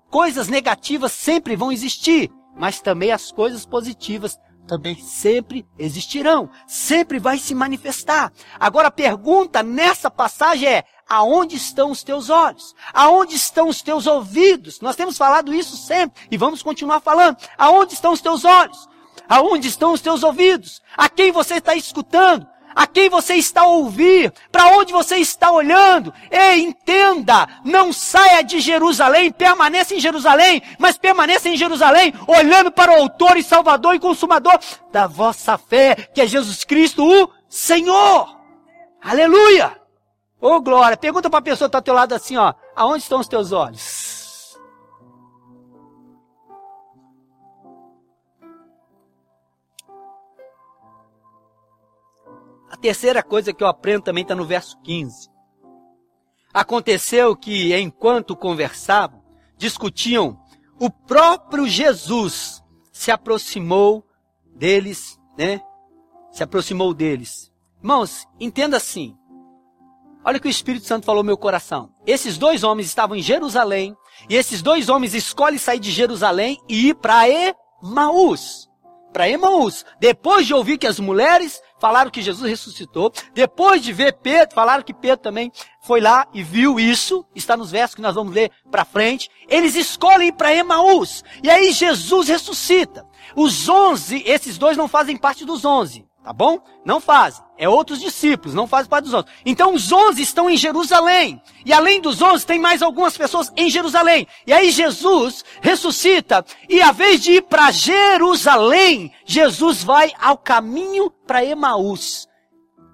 Coisas 0.09 0.47
negativas 0.47 1.11
sempre 1.11 1.55
vão 1.55 1.71
existir, 1.71 2.31
mas 2.55 2.81
também 2.81 3.11
as 3.11 3.31
coisas 3.31 3.65
positivas 3.65 4.37
também 4.69 4.95
sempre 5.01 5.65
existirão, 5.79 6.47
sempre 6.67 7.17
vai 7.17 7.39
se 7.39 7.55
manifestar. 7.55 8.31
Agora 8.59 8.89
a 8.89 8.91
pergunta 8.91 9.63
nessa 9.63 10.11
passagem 10.11 10.69
é: 10.69 10.83
aonde 11.09 11.55
estão 11.55 11.89
os 11.89 12.03
teus 12.03 12.29
olhos? 12.29 12.75
Aonde 12.93 13.35
estão 13.35 13.67
os 13.67 13.81
teus 13.81 14.05
ouvidos? 14.05 14.79
Nós 14.79 14.95
temos 14.95 15.17
falado 15.17 15.53
isso 15.53 15.75
sempre 15.75 16.21
e 16.29 16.37
vamos 16.37 16.61
continuar 16.61 16.99
falando. 16.99 17.37
Aonde 17.57 17.95
estão 17.95 18.13
os 18.13 18.21
teus 18.21 18.45
olhos? 18.45 18.87
Aonde 19.27 19.67
estão 19.67 19.91
os 19.91 20.01
teus 20.01 20.23
ouvidos? 20.23 20.81
A 20.95 21.09
quem 21.09 21.31
você 21.31 21.55
está 21.55 21.75
escutando? 21.75 22.47
A 22.75 22.87
quem 22.87 23.09
você 23.09 23.35
está 23.35 23.61
a 23.61 23.67
ouvir, 23.67 24.31
para 24.51 24.67
onde 24.77 24.91
você 24.91 25.17
está 25.17 25.51
olhando. 25.51 26.13
Ei, 26.31 26.61
entenda, 26.61 27.47
não 27.63 27.91
saia 27.91 28.43
de 28.43 28.59
Jerusalém, 28.59 29.31
permaneça 29.31 29.95
em 29.95 29.99
Jerusalém, 29.99 30.61
mas 30.77 30.97
permaneça 30.97 31.49
em 31.49 31.57
Jerusalém, 31.57 32.13
olhando 32.27 32.71
para 32.71 32.91
o 32.91 33.01
autor 33.01 33.37
e 33.37 33.43
salvador 33.43 33.95
e 33.95 33.99
consumador 33.99 34.59
da 34.91 35.07
vossa 35.07 35.57
fé, 35.57 35.95
que 36.13 36.21
é 36.21 36.27
Jesus 36.27 36.63
Cristo, 36.63 37.03
o 37.03 37.29
Senhor. 37.47 38.37
Aleluia! 39.01 39.77
Ô 40.41 40.53
oh, 40.53 40.61
glória, 40.61 40.95
pergunta 40.95 41.29
para 41.29 41.39
a 41.39 41.41
pessoa 41.41 41.67
que 41.67 41.69
está 41.69 41.79
ao 41.79 41.83
teu 41.83 41.93
lado 41.93 42.15
assim, 42.15 42.37
ó, 42.37 42.53
aonde 42.73 43.03
estão 43.03 43.19
os 43.19 43.27
teus 43.27 43.51
olhos? 43.51 43.98
Terceira 52.79 53.21
coisa 53.21 53.53
que 53.53 53.63
eu 53.63 53.67
aprendo 53.67 54.03
também 54.03 54.23
está 54.23 54.35
no 54.35 54.45
verso 54.45 54.79
15. 54.81 55.29
Aconteceu 56.53 57.35
que, 57.35 57.75
enquanto 57.75 58.35
conversavam, 58.35 59.21
discutiam, 59.57 60.39
o 60.79 60.89
próprio 60.89 61.67
Jesus 61.67 62.63
se 62.91 63.11
aproximou 63.11 64.05
deles, 64.55 65.19
né? 65.37 65.61
Se 66.31 66.43
aproximou 66.43 66.93
deles. 66.93 67.51
Irmãos, 67.81 68.27
entenda 68.39 68.77
assim. 68.77 69.15
Olha 70.23 70.37
o 70.37 70.41
que 70.41 70.47
o 70.47 70.51
Espírito 70.51 70.85
Santo 70.85 71.05
falou 71.05 71.23
no 71.23 71.27
meu 71.27 71.37
coração. 71.37 71.93
Esses 72.05 72.37
dois 72.37 72.63
homens 72.63 72.87
estavam 72.87 73.15
em 73.15 73.21
Jerusalém, 73.21 73.95
e 74.29 74.35
esses 74.35 74.61
dois 74.61 74.89
homens 74.89 75.13
escolhem 75.13 75.57
sair 75.57 75.79
de 75.79 75.91
Jerusalém 75.91 76.57
e 76.67 76.89
ir 76.89 76.95
para 76.95 77.27
Emaús 77.29 78.69
para 79.11 79.29
Emaús. 79.29 79.85
Depois 79.99 80.45
de 80.47 80.53
ouvir 80.53 80.77
que 80.77 80.87
as 80.87 80.99
mulheres 80.99 81.61
falaram 81.79 82.11
que 82.11 82.21
Jesus 82.21 82.49
ressuscitou, 82.49 83.11
depois 83.33 83.81
de 83.81 83.93
ver 83.93 84.13
Pedro, 84.13 84.55
falaram 84.55 84.83
que 84.83 84.93
Pedro 84.93 85.17
também 85.17 85.51
foi 85.81 86.01
lá 86.01 86.27
e 86.33 86.43
viu 86.43 86.79
isso, 86.79 87.25
está 87.33 87.55
nos 87.55 87.71
versos 87.71 87.95
que 87.95 88.01
nós 88.01 88.15
vamos 88.15 88.33
ler 88.33 88.51
para 88.69 88.85
frente, 88.85 89.29
eles 89.47 89.75
escolhem 89.75 90.31
para 90.31 90.53
Emaús. 90.53 91.23
E 91.43 91.49
aí 91.49 91.71
Jesus 91.71 92.27
ressuscita. 92.27 93.05
Os 93.35 93.69
onze, 93.69 94.23
esses 94.25 94.57
dois 94.57 94.75
não 94.75 94.87
fazem 94.87 95.17
parte 95.17 95.45
dos 95.45 95.63
onze. 95.63 96.08
Tá 96.29 96.33
bom? 96.33 96.59
Não 96.85 97.01
fazem. 97.01 97.43
É 97.57 97.67
outros 97.67 97.99
discípulos, 97.99 98.53
não 98.53 98.67
fazem 98.67 98.87
parte 98.87 99.05
dos 99.05 99.15
onze. 99.15 99.25
Então 99.43 99.73
os 99.73 99.91
onze 99.91 100.21
estão 100.21 100.47
em 100.47 100.55
Jerusalém. 100.55 101.41
E 101.65 101.73
além 101.73 101.99
dos 101.99 102.21
onze, 102.21 102.45
tem 102.45 102.59
mais 102.59 102.83
algumas 102.83 103.17
pessoas 103.17 103.51
em 103.57 103.67
Jerusalém. 103.67 104.27
E 104.45 104.53
aí 104.53 104.69
Jesus 104.69 105.43
ressuscita. 105.59 106.45
E 106.69 106.83
a 106.83 106.91
vez 106.91 107.23
de 107.23 107.31
ir 107.31 107.41
para 107.41 107.71
Jerusalém, 107.71 109.11
Jesus 109.25 109.83
vai 109.83 110.13
ao 110.21 110.37
caminho 110.37 111.09
para 111.09 111.43
Emaús. 111.43 112.27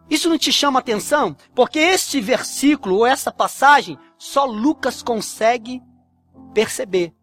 Isso 0.10 0.30
não 0.30 0.38
te 0.38 0.54
chama 0.54 0.80
atenção? 0.80 1.36
Porque 1.54 1.77
este 1.77 2.22
versículo 2.22 3.00
ou 3.00 3.06
essa 3.06 3.34
passagem 3.34 4.00
só 4.18 4.46
Lucas 4.46 5.04
consegue 5.04 5.82
perceber. 6.54 7.13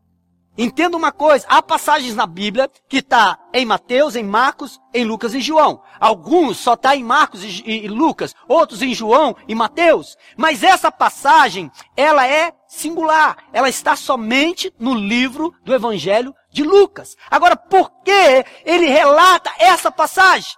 Entenda 0.56 0.98
uma 0.98 1.10
coisa, 1.10 1.46
há 1.48 1.62
passagens 1.62 2.14
na 2.14 2.26
Bíblia 2.26 2.70
que 2.86 2.98
está 2.98 3.38
em 3.54 3.64
Mateus, 3.64 4.14
em 4.14 4.22
Marcos, 4.22 4.78
em 4.92 5.02
Lucas 5.02 5.34
e 5.34 5.40
João. 5.40 5.82
Alguns 5.98 6.58
só 6.58 6.74
está 6.74 6.94
em 6.94 7.02
Marcos 7.02 7.42
e, 7.42 7.62
e, 7.64 7.84
e, 7.86 7.88
Lucas, 7.88 8.34
outros 8.46 8.82
em 8.82 8.94
João 8.94 9.34
e 9.48 9.54
Mateus. 9.54 10.14
Mas 10.36 10.62
essa 10.62 10.92
passagem, 10.92 11.70
ela 11.96 12.26
é 12.26 12.52
singular. 12.68 13.38
Ela 13.50 13.70
está 13.70 13.96
somente 13.96 14.72
no 14.78 14.92
livro 14.92 15.54
do 15.64 15.74
Evangelho 15.74 16.34
de 16.50 16.62
Lucas. 16.62 17.16
Agora, 17.30 17.56
por 17.56 17.90
que 18.04 18.44
ele 18.66 18.86
relata 18.86 19.50
essa 19.58 19.90
passagem? 19.90 20.52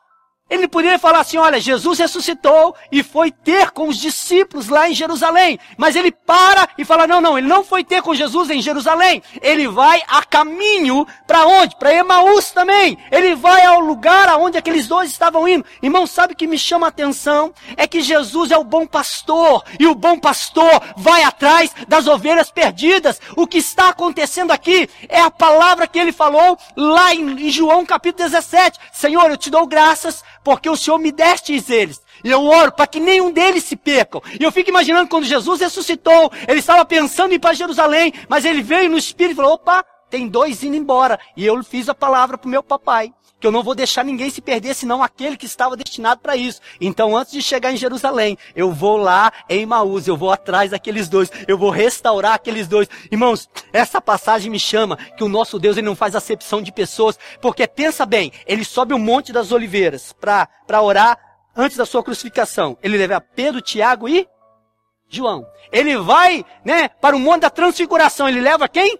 Ele 0.50 0.68
poderia 0.68 0.98
falar 0.98 1.20
assim: 1.20 1.38
olha, 1.38 1.58
Jesus 1.58 1.98
ressuscitou 1.98 2.76
e 2.92 3.02
foi 3.02 3.30
ter 3.30 3.70
com 3.70 3.88
os 3.88 3.96
discípulos 3.96 4.68
lá 4.68 4.88
em 4.88 4.94
Jerusalém. 4.94 5.58
Mas 5.78 5.96
ele 5.96 6.12
para 6.12 6.68
e 6.76 6.84
fala: 6.84 7.06
não, 7.06 7.18
não, 7.18 7.38
ele 7.38 7.48
não 7.48 7.64
foi 7.64 7.82
ter 7.82 8.02
com 8.02 8.14
Jesus 8.14 8.50
em 8.50 8.60
Jerusalém. 8.60 9.22
Ele 9.40 9.66
vai 9.66 10.02
a 10.06 10.22
caminho 10.22 11.06
para 11.26 11.46
onde? 11.46 11.76
Para 11.76 11.94
Emaús 11.94 12.50
também. 12.50 12.98
Ele 13.10 13.34
vai 13.34 13.64
ao 13.64 13.80
lugar 13.80 14.28
aonde 14.28 14.58
aqueles 14.58 14.86
dois 14.86 15.10
estavam 15.10 15.48
indo. 15.48 15.64
Irmão, 15.82 16.06
sabe 16.06 16.34
o 16.34 16.36
que 16.36 16.46
me 16.46 16.58
chama 16.58 16.86
a 16.86 16.90
atenção? 16.90 17.52
É 17.74 17.86
que 17.86 18.02
Jesus 18.02 18.50
é 18.50 18.58
o 18.58 18.64
bom 18.64 18.86
pastor. 18.86 19.64
E 19.80 19.86
o 19.86 19.94
bom 19.94 20.18
pastor 20.18 20.82
vai 20.94 21.22
atrás 21.22 21.74
das 21.88 22.06
ovelhas 22.06 22.50
perdidas. 22.50 23.18
O 23.34 23.46
que 23.46 23.56
está 23.56 23.88
acontecendo 23.88 24.50
aqui 24.50 24.90
é 25.08 25.20
a 25.20 25.30
palavra 25.30 25.86
que 25.86 25.98
ele 25.98 26.12
falou 26.12 26.58
lá 26.76 27.14
em, 27.14 27.48
João 27.50 27.86
capítulo 27.86 28.28
17. 28.28 28.78
Senhor, 28.92 29.30
eu 29.30 29.38
te 29.38 29.48
dou 29.48 29.66
graças 29.66 30.22
porque 30.44 30.68
o 30.68 30.76
Senhor 30.76 30.98
me 30.98 31.10
destes 31.10 31.70
eles. 31.70 32.00
E 32.22 32.30
eu 32.30 32.44
oro 32.44 32.70
para 32.72 32.86
que 32.86 33.00
nenhum 33.00 33.32
deles 33.32 33.64
se 33.64 33.74
percam. 33.74 34.22
E 34.38 34.44
eu 34.44 34.52
fico 34.52 34.70
imaginando 34.70 35.08
quando 35.08 35.24
Jesus 35.24 35.60
ressuscitou, 35.60 36.30
ele 36.46 36.60
estava 36.60 36.84
pensando 36.84 37.32
em 37.32 37.36
ir 37.36 37.38
para 37.40 37.54
Jerusalém, 37.54 38.12
mas 38.28 38.44
ele 38.44 38.62
veio 38.62 38.90
no 38.90 38.98
Espírito 38.98 39.32
e 39.32 39.36
falou: 39.36 39.54
opa, 39.54 39.84
tem 40.10 40.28
dois 40.28 40.62
indo 40.62 40.76
embora. 40.76 41.18
E 41.36 41.44
eu 41.44 41.60
fiz 41.64 41.88
a 41.88 41.94
palavra 41.94 42.36
para 42.38 42.46
o 42.46 42.50
meu 42.50 42.62
papai. 42.62 43.12
Que 43.44 43.48
eu 43.48 43.52
não 43.52 43.62
vou 43.62 43.74
deixar 43.74 44.02
ninguém 44.02 44.30
se 44.30 44.40
perder, 44.40 44.72
senão 44.74 45.02
aquele 45.02 45.36
que 45.36 45.44
estava 45.44 45.76
destinado 45.76 46.22
para 46.22 46.34
isso. 46.34 46.62
Então, 46.80 47.14
antes 47.14 47.30
de 47.30 47.42
chegar 47.42 47.70
em 47.70 47.76
Jerusalém, 47.76 48.38
eu 48.56 48.72
vou 48.72 48.96
lá 48.96 49.30
em 49.50 49.66
Maús, 49.66 50.08
eu 50.08 50.16
vou 50.16 50.32
atrás 50.32 50.70
daqueles 50.70 51.10
dois, 51.10 51.30
eu 51.46 51.58
vou 51.58 51.68
restaurar 51.68 52.32
aqueles 52.32 52.66
dois. 52.66 52.88
Irmãos, 53.12 53.46
essa 53.70 54.00
passagem 54.00 54.50
me 54.50 54.58
chama 54.58 54.96
que 54.96 55.22
o 55.22 55.28
nosso 55.28 55.58
Deus 55.58 55.76
ele 55.76 55.86
não 55.86 55.94
faz 55.94 56.16
acepção 56.16 56.62
de 56.62 56.72
pessoas, 56.72 57.18
porque 57.38 57.68
pensa 57.68 58.06
bem, 58.06 58.32
ele 58.46 58.64
sobe 58.64 58.94
o 58.94 58.98
Monte 58.98 59.30
das 59.30 59.52
Oliveiras 59.52 60.14
para 60.18 60.80
orar 60.80 61.18
antes 61.54 61.76
da 61.76 61.84
sua 61.84 62.02
crucificação. 62.02 62.78
Ele 62.82 62.96
leva 62.96 63.20
Pedro, 63.20 63.60
Tiago 63.60 64.08
e 64.08 64.26
João. 65.06 65.46
Ele 65.70 65.98
vai, 65.98 66.46
né, 66.64 66.88
para 66.88 67.14
o 67.14 67.20
Monte 67.20 67.42
da 67.42 67.50
Transfiguração. 67.50 68.26
Ele 68.26 68.40
leva 68.40 68.66
quem? 68.70 68.98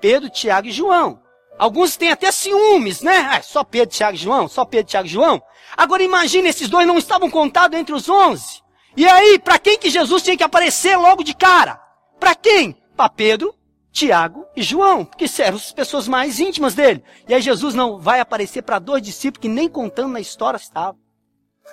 Pedro, 0.00 0.28
Tiago 0.28 0.66
e 0.66 0.72
João. 0.72 1.22
Alguns 1.58 1.96
têm 1.96 2.10
até 2.10 2.32
ciúmes, 2.32 3.00
né? 3.00 3.16
Ah, 3.30 3.42
só 3.42 3.62
Pedro, 3.62 3.94
Tiago 3.94 4.16
e 4.16 4.20
João, 4.20 4.48
só 4.48 4.64
Pedro, 4.64 4.90
Tiago 4.90 5.06
e 5.06 5.10
João. 5.10 5.42
Agora 5.76 6.02
imagine, 6.02 6.48
esses 6.48 6.68
dois 6.68 6.86
não 6.86 6.98
estavam 6.98 7.30
contados 7.30 7.78
entre 7.78 7.94
os 7.94 8.08
onze. 8.08 8.62
E 8.96 9.06
aí, 9.06 9.38
para 9.38 9.58
quem 9.58 9.78
que 9.78 9.90
Jesus 9.90 10.22
tinha 10.22 10.36
que 10.36 10.42
aparecer 10.42 10.96
logo 10.96 11.22
de 11.22 11.34
cara? 11.34 11.80
Para 12.18 12.34
quem? 12.34 12.76
Para 12.96 13.08
Pedro, 13.08 13.54
Tiago 13.90 14.44
e 14.56 14.62
João, 14.62 15.04
que 15.04 15.26
eram 15.40 15.56
as 15.56 15.72
pessoas 15.72 16.08
mais 16.08 16.40
íntimas 16.40 16.74
dele. 16.74 17.02
E 17.28 17.34
aí 17.34 17.40
Jesus 17.40 17.74
não 17.74 17.98
vai 17.98 18.20
aparecer 18.20 18.62
para 18.62 18.78
dois 18.78 19.02
discípulos 19.02 19.42
que 19.42 19.48
nem 19.48 19.68
contando 19.68 20.12
na 20.12 20.20
história 20.20 20.56
estavam. 20.56 20.98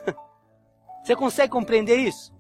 Você 1.03 1.15
consegue 1.15 1.51
compreender 1.51 1.97
isso? 1.97 2.31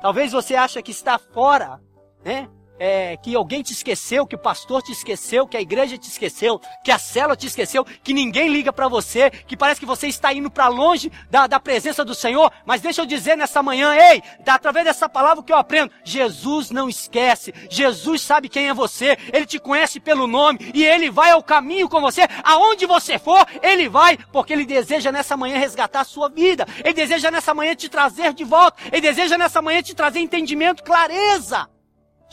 Talvez 0.00 0.32
você 0.32 0.54
ache 0.54 0.80
que 0.82 0.92
está 0.92 1.18
fora, 1.18 1.80
né? 2.24 2.48
É, 2.78 3.16
que 3.16 3.34
alguém 3.34 3.62
te 3.62 3.72
esqueceu, 3.72 4.26
que 4.26 4.34
o 4.34 4.38
pastor 4.38 4.82
te 4.82 4.92
esqueceu, 4.92 5.46
que 5.46 5.56
a 5.56 5.60
igreja 5.60 5.96
te 5.96 6.08
esqueceu, 6.08 6.60
que 6.82 6.90
a 6.90 6.98
célula 6.98 7.36
te 7.36 7.46
esqueceu, 7.46 7.84
que 7.84 8.12
ninguém 8.12 8.48
liga 8.48 8.72
para 8.72 8.88
você, 8.88 9.30
que 9.30 9.56
parece 9.56 9.80
que 9.80 9.86
você 9.86 10.08
está 10.08 10.32
indo 10.32 10.50
para 10.50 10.68
longe 10.68 11.10
da, 11.30 11.46
da 11.46 11.60
presença 11.60 12.04
do 12.04 12.14
Senhor. 12.14 12.50
Mas 12.66 12.80
deixa 12.80 13.02
eu 13.02 13.06
dizer 13.06 13.36
nessa 13.36 13.62
manhã, 13.62 13.94
ei, 13.94 14.22
através 14.46 14.84
dessa 14.84 15.08
palavra 15.08 15.42
que 15.42 15.52
eu 15.52 15.56
aprendo, 15.56 15.92
Jesus 16.04 16.70
não 16.70 16.88
esquece, 16.88 17.54
Jesus 17.70 18.22
sabe 18.22 18.48
quem 18.48 18.68
é 18.68 18.74
você, 18.74 19.16
Ele 19.32 19.46
te 19.46 19.58
conhece 19.58 20.00
pelo 20.00 20.26
nome 20.26 20.70
e 20.74 20.84
Ele 20.84 21.10
vai 21.10 21.30
ao 21.30 21.42
caminho 21.42 21.88
com 21.88 22.00
você, 22.00 22.22
aonde 22.42 22.86
você 22.86 23.18
for, 23.18 23.46
Ele 23.62 23.88
vai, 23.88 24.16
porque 24.32 24.52
Ele 24.52 24.64
deseja 24.64 25.12
nessa 25.12 25.36
manhã 25.36 25.58
resgatar 25.58 26.00
a 26.00 26.04
sua 26.04 26.28
vida, 26.28 26.66
Ele 26.84 26.94
deseja 26.94 27.30
nessa 27.30 27.54
manhã 27.54 27.74
te 27.74 27.88
trazer 27.88 28.32
de 28.32 28.44
volta, 28.44 28.76
Ele 28.90 29.00
deseja 29.00 29.38
nessa 29.38 29.62
manhã 29.62 29.82
te 29.82 29.94
trazer 29.94 30.20
entendimento, 30.20 30.82
clareza. 30.82 31.68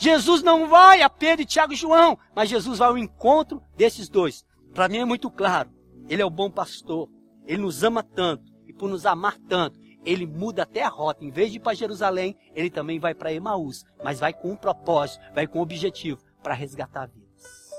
Jesus 0.02 0.42
não 0.42 0.68
vai 0.68 1.00
a 1.00 1.08
Pedro, 1.08 1.46
Tiago 1.46 1.72
e 1.72 1.76
João, 1.76 2.18
mas 2.34 2.48
Jesus 2.48 2.80
vai 2.80 2.88
ao 2.88 2.98
encontro 2.98 3.62
desses 3.76 4.08
dois. 4.08 4.44
Para 4.74 4.88
mim 4.88 4.98
é 4.98 5.04
muito 5.04 5.30
claro. 5.30 5.70
Ele 6.08 6.20
é 6.20 6.24
o 6.24 6.30
bom 6.30 6.50
pastor. 6.50 7.08
Ele 7.46 7.62
nos 7.62 7.84
ama 7.84 8.02
tanto. 8.02 8.52
E 8.66 8.72
por 8.72 8.90
nos 8.90 9.06
amar 9.06 9.38
tanto, 9.48 9.78
ele 10.04 10.26
muda 10.26 10.64
até 10.64 10.82
a 10.82 10.88
rota. 10.88 11.24
Em 11.24 11.30
vez 11.30 11.52
de 11.52 11.58
ir 11.58 11.60
para 11.60 11.76
Jerusalém, 11.76 12.36
ele 12.52 12.68
também 12.68 12.98
vai 12.98 13.14
para 13.14 13.32
Emaús. 13.32 13.84
Mas 14.02 14.18
vai 14.18 14.32
com 14.32 14.50
um 14.50 14.56
propósito, 14.56 15.22
vai 15.32 15.46
com 15.46 15.60
um 15.60 15.62
objetivo 15.62 16.20
para 16.42 16.52
resgatar 16.52 17.06
vidas. 17.06 17.70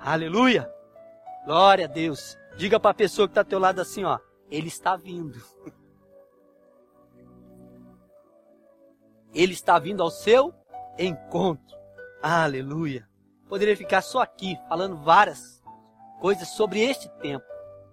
Aleluia! 0.00 0.68
Glória 1.44 1.84
a 1.84 1.88
Deus. 1.88 2.36
Diga 2.56 2.80
para 2.80 2.90
a 2.90 2.94
pessoa 2.94 3.28
que 3.28 3.30
está 3.30 3.42
ao 3.42 3.46
teu 3.46 3.60
lado 3.60 3.80
assim, 3.80 4.02
ó. 4.02 4.18
Ele 4.50 4.66
está 4.66 4.96
vindo. 4.96 5.40
Ele 9.32 9.52
está 9.52 9.78
vindo 9.78 10.02
ao 10.02 10.10
seu 10.10 10.52
encontro. 10.98 11.76
Aleluia. 12.22 13.08
Poderia 13.48 13.76
ficar 13.76 14.02
só 14.02 14.20
aqui 14.20 14.58
falando 14.68 14.96
várias 14.96 15.62
coisas 16.20 16.48
sobre 16.48 16.80
este 16.80 17.08
tempo, 17.20 17.44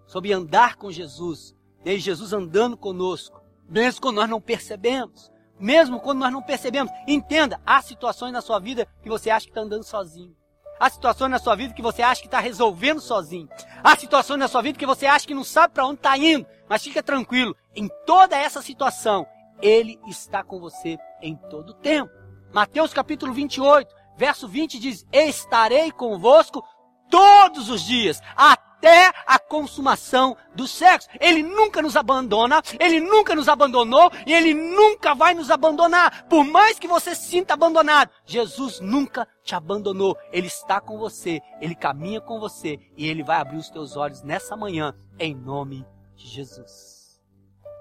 sobre 0.08 0.34
andar 0.34 0.76
com 0.76 0.92
Jesus, 0.92 1.56
desde 1.84 2.06
Jesus 2.06 2.34
andando 2.34 2.76
conosco, 2.76 3.42
mesmo 3.70 4.02
quando 4.02 4.16
nós 4.16 4.30
não 4.30 4.42
percebemos, 4.42 5.32
mesmo 5.60 6.00
quando 6.00 6.20
nós 6.20 6.32
não 6.32 6.42
percebemos. 6.42 6.92
Entenda, 7.08 7.60
há 7.66 7.82
situações 7.82 8.32
na 8.32 8.42
sua 8.42 8.60
vida 8.60 8.88
que 9.02 9.10
você 9.10 9.30
acha 9.30 9.46
que 9.46 9.52
está 9.52 9.62
andando 9.62 9.84
sozinho. 9.84 10.36
Há 10.80 10.90
situações 10.90 11.30
na 11.30 11.40
sua 11.40 11.56
vida 11.56 11.74
que 11.74 11.82
você 11.82 12.02
acha 12.02 12.22
que 12.22 12.28
está 12.28 12.40
resolvendo 12.40 13.00
sozinho. 13.00 13.48
Há 13.84 13.96
situações 13.96 14.40
na 14.40 14.48
sua 14.48 14.62
vida 14.62 14.78
que 14.78 14.86
você 14.86 15.06
acha 15.06 15.28
que 15.28 15.34
não 15.34 15.44
sabe 15.44 15.74
para 15.74 15.86
onde 15.86 16.00
está 16.00 16.18
indo. 16.18 16.46
Mas 16.68 16.84
fica 16.84 17.04
tranquilo, 17.04 17.56
em 17.76 17.88
toda 18.06 18.36
essa 18.36 18.62
situação, 18.62 19.26
Ele 19.62 20.00
está 20.08 20.44
com 20.44 20.60
você 20.60 20.98
em 21.22 21.36
todo 21.36 21.70
o 21.70 21.74
tempo. 21.76 22.23
Mateus 22.54 22.94
capítulo 22.94 23.34
28, 23.34 23.92
verso 24.16 24.48
20 24.48 24.78
diz: 24.80 25.06
Estarei 25.12 25.92
convosco 25.92 26.64
todos 27.10 27.68
os 27.68 27.82
dias, 27.82 28.22
até 28.36 29.12
a 29.26 29.40
consumação 29.40 30.38
do 30.54 30.68
sexo. 30.68 31.10
Ele 31.20 31.42
nunca 31.42 31.82
nos 31.82 31.96
abandona, 31.96 32.62
ele 32.80 33.00
nunca 33.00 33.34
nos 33.34 33.50
abandonou 33.50 34.12
e 34.28 34.32
ele 34.32 34.54
nunca 34.54 35.16
vai 35.16 35.34
nos 35.34 35.50
abandonar. 35.50 36.28
Por 36.28 36.46
mais 36.46 36.78
que 36.78 36.88
você 36.88 37.16
se 37.16 37.30
sinta 37.30 37.56
abandonado, 37.56 38.12
Jesus 38.24 38.80
nunca 38.80 39.28
te 39.44 39.56
abandonou. 39.56 40.16
Ele 40.32 40.46
está 40.48 40.80
com 40.80 41.00
você, 41.00 41.42
ele 41.60 41.74
caminha 41.74 42.22
com 42.22 42.40
você 42.40 42.78
e 42.96 43.10
ele 43.10 43.24
vai 43.24 43.38
abrir 43.38 43.58
os 43.58 43.72
teus 43.72 43.98
olhos 43.98 44.22
nessa 44.22 44.56
manhã, 44.56 44.94
em 45.18 45.34
nome 45.34 45.84
de 46.16 46.28
Jesus. 46.28 47.20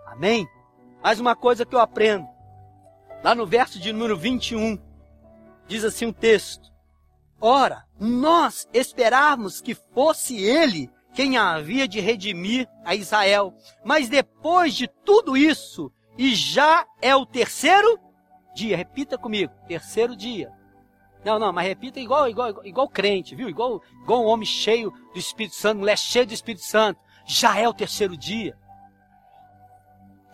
Amém? 0.07 0.49
Mais 1.03 1.21
uma 1.21 1.37
coisa 1.37 1.67
que 1.67 1.75
eu 1.75 1.81
aprendo. 1.81 2.32
Lá 3.23 3.35
no 3.35 3.47
verso 3.47 3.79
de 3.79 3.93
número 3.93 4.17
21, 4.17 4.79
diz 5.69 5.85
assim 5.85 6.07
o 6.07 6.09
um 6.09 6.13
texto: 6.13 6.73
Ora, 7.41 7.85
nós 7.99 8.69
esperávamos 8.73 9.61
que 9.61 9.75
fosse 9.75 10.37
ele 10.43 10.91
quem 11.15 11.37
havia 11.37 11.87
de 11.87 12.01
redimir 12.01 12.69
a 12.85 12.95
Israel. 12.95 13.55
Mas 13.85 14.09
depois 14.09 14.75
de 14.75 14.89
tudo 14.89 15.37
isso, 15.37 15.93
e 16.19 16.35
já 16.35 16.87
é 17.01 17.15
o 17.15 17.27
terceiro 17.27 17.99
dia, 18.55 18.77
repita 18.77 19.17
comigo, 19.17 19.53
terceiro 19.69 20.17
dia. 20.17 20.53
Não, 21.25 21.39
não, 21.39 21.53
mas 21.53 21.69
repita 21.69 22.01
igual, 22.01 22.29
igual, 22.29 22.51
igual, 22.51 22.67
igual 22.67 22.89
crente, 22.89 23.37
viu? 23.37 23.49
Igual, 23.49 23.81
igual 24.03 24.25
um 24.25 24.27
homem 24.27 24.47
cheio 24.47 24.91
do 25.13 25.19
Espírito 25.19 25.55
Santo, 25.55 25.79
mulher 25.79 25.97
cheia 25.97 26.27
do 26.27 26.35
Espírito 26.35 26.65
Santo. 26.65 27.01
Já 27.25 27.57
é 27.57 27.69
o 27.69 27.75
terceiro 27.75 28.17
dia. 28.17 28.59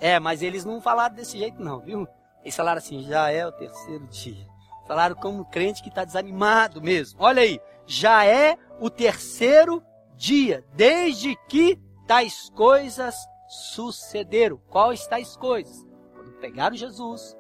É, 0.01 0.19
mas 0.19 0.43
eles 0.43 0.65
não 0.65 0.81
falaram 0.81 1.15
desse 1.15 1.37
jeito 1.37 1.63
não, 1.63 1.81
viu? 1.81 2.09
Eles 2.43 2.57
falaram 2.57 2.79
assim, 2.79 3.03
já 3.03 3.31
é 3.31 3.47
o 3.47 3.53
terceiro 3.53 4.07
dia. 4.07 4.47
Falaram 4.87 5.15
como 5.15 5.41
um 5.41 5.45
crente 5.45 5.83
que 5.83 5.89
está 5.89 6.05
desanimado 6.05 6.81
mesmo. 6.81 7.23
Olha 7.23 7.43
aí, 7.43 7.61
já 7.87 8.25
é 8.25 8.57
o 8.81 8.89
terceiro 8.89 9.83
dia, 10.15 10.65
desde 10.75 11.37
que 11.49 11.77
tais 12.07 12.51
coisas 12.51 13.15
sucederam. 13.49 14.59
Quais 14.69 15.07
tais 15.07 15.37
coisas? 15.37 15.87
Quando 16.15 16.33
pegaram 16.41 16.75
Jesus, 16.75 17.37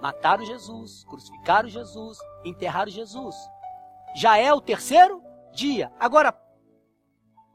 mataram 0.00 0.44
Jesus, 0.44 1.04
crucificaram 1.04 1.68
Jesus, 1.68 2.18
enterraram 2.44 2.90
Jesus. 2.90 3.36
Já 4.16 4.36
é 4.36 4.52
o 4.52 4.60
terceiro 4.60 5.22
dia. 5.52 5.92
Agora, 5.98 6.36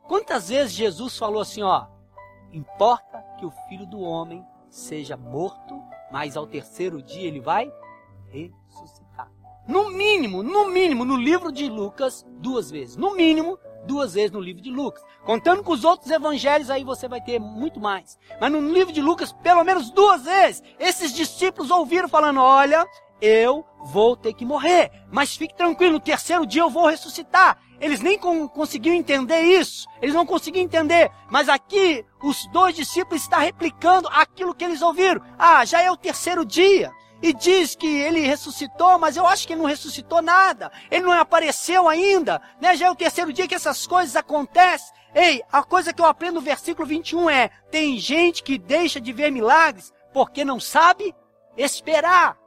quantas 0.08 0.50
vezes 0.50 0.74
Jesus 0.74 1.18
falou 1.18 1.42
assim, 1.42 1.64
ó, 1.64 1.88
importa 2.52 3.22
que 3.38 3.46
o 3.46 3.52
filho 3.68 3.86
do 3.86 4.00
homem 4.00 4.46
seja 4.70 5.18
morto, 5.18 5.82
mas 6.12 6.38
ao 6.38 6.48
terceiro 6.48 7.02
dia 7.02 7.28
ele 7.28 7.40
vai 7.40 7.72
ressuscitar. 8.30 9.32
No 9.68 9.90
mínimo, 9.90 10.44
no 10.44 10.70
mínimo, 10.70 11.04
no 11.04 11.16
livro 11.16 11.52
de 11.52 11.68
Lucas, 11.68 12.26
duas 12.40 12.70
vezes. 12.70 12.96
No 12.96 13.16
mínimo, 13.16 13.58
duas 13.86 14.14
vezes 14.14 14.32
no 14.32 14.40
livro 14.40 14.62
de 14.62 14.70
Lucas. 14.70 15.04
Contando 15.24 15.64
com 15.64 15.72
os 15.72 15.84
outros 15.84 16.12
evangelhos, 16.12 16.70
aí 16.70 16.84
você 16.84 17.08
vai 17.08 17.22
ter 17.22 17.40
muito 17.40 17.80
mais. 17.80 18.20
Mas 18.40 18.52
no 18.52 18.62
livro 18.62 18.94
de 18.94 19.02
Lucas, 19.02 19.32
pelo 19.32 19.64
menos 19.64 19.90
duas 19.90 20.24
vezes, 20.24 20.64
esses 20.80 21.12
discípulos 21.14 21.72
ouviram 21.72 22.08
falando: 22.08 22.40
Olha, 22.40 22.88
eu 23.22 23.66
vou 23.86 24.16
ter 24.16 24.34
que 24.34 24.46
morrer. 24.46 24.92
Mas 25.12 25.36
fique 25.36 25.56
tranquilo, 25.56 25.94
no 25.94 26.00
terceiro 26.00 26.46
dia 26.46 26.62
eu 26.62 26.70
vou 26.70 26.88
ressuscitar. 26.88 27.58
Eles 27.80 28.00
nem 28.00 28.18
conseguiram 28.18 28.96
entender 28.96 29.42
isso. 29.42 29.88
Eles 30.02 30.16
não 30.16 30.26
conseguiam 30.26 30.64
entender. 30.64 31.12
Mas 31.30 31.50
aqui, 31.50 32.06
os 32.24 32.48
dois 32.52 32.76
discípulos 32.76 33.22
estão 33.22 33.40
replicando 33.40 34.08
aquilo 34.10 34.56
que 34.56 34.64
eles 34.64 34.82
ouviram. 34.82 35.22
Ah, 35.38 35.66
já 35.66 35.82
é 35.82 35.92
o 35.92 35.98
terceiro 35.98 36.46
dia 36.46 36.92
e 37.22 37.34
diz 37.34 37.76
que 37.76 37.88
ele 37.88 38.20
ressuscitou, 38.20 39.00
mas 39.00 39.18
eu 39.18 39.26
acho 39.26 39.48
que 39.48 39.56
não 39.56 39.66
ressuscitou 39.66 40.22
nada. 40.22 40.72
Ele 40.92 41.06
não 41.06 41.12
apareceu 41.14 41.88
ainda, 41.88 42.42
né? 42.62 42.76
Já 42.76 42.88
é 42.88 42.92
o 42.92 42.96
terceiro 42.96 43.34
dia 43.34 43.48
que 43.48 43.56
essas 43.56 43.88
coisas 43.88 44.16
acontecem. 44.16 44.94
Ei, 45.14 45.42
a 45.52 45.64
coisa 45.64 45.94
que 45.94 46.02
eu 46.02 46.06
aprendo 46.06 46.36
no 46.36 46.42
versículo 46.42 46.88
21 46.88 47.30
é: 47.30 47.50
tem 47.72 47.98
gente 47.98 48.44
que 48.44 48.58
deixa 48.58 49.00
de 49.00 49.12
ver 49.14 49.32
milagres 49.32 49.94
porque 50.14 50.46
não 50.46 50.60
sabe 50.60 51.16
esperar. 51.58 52.38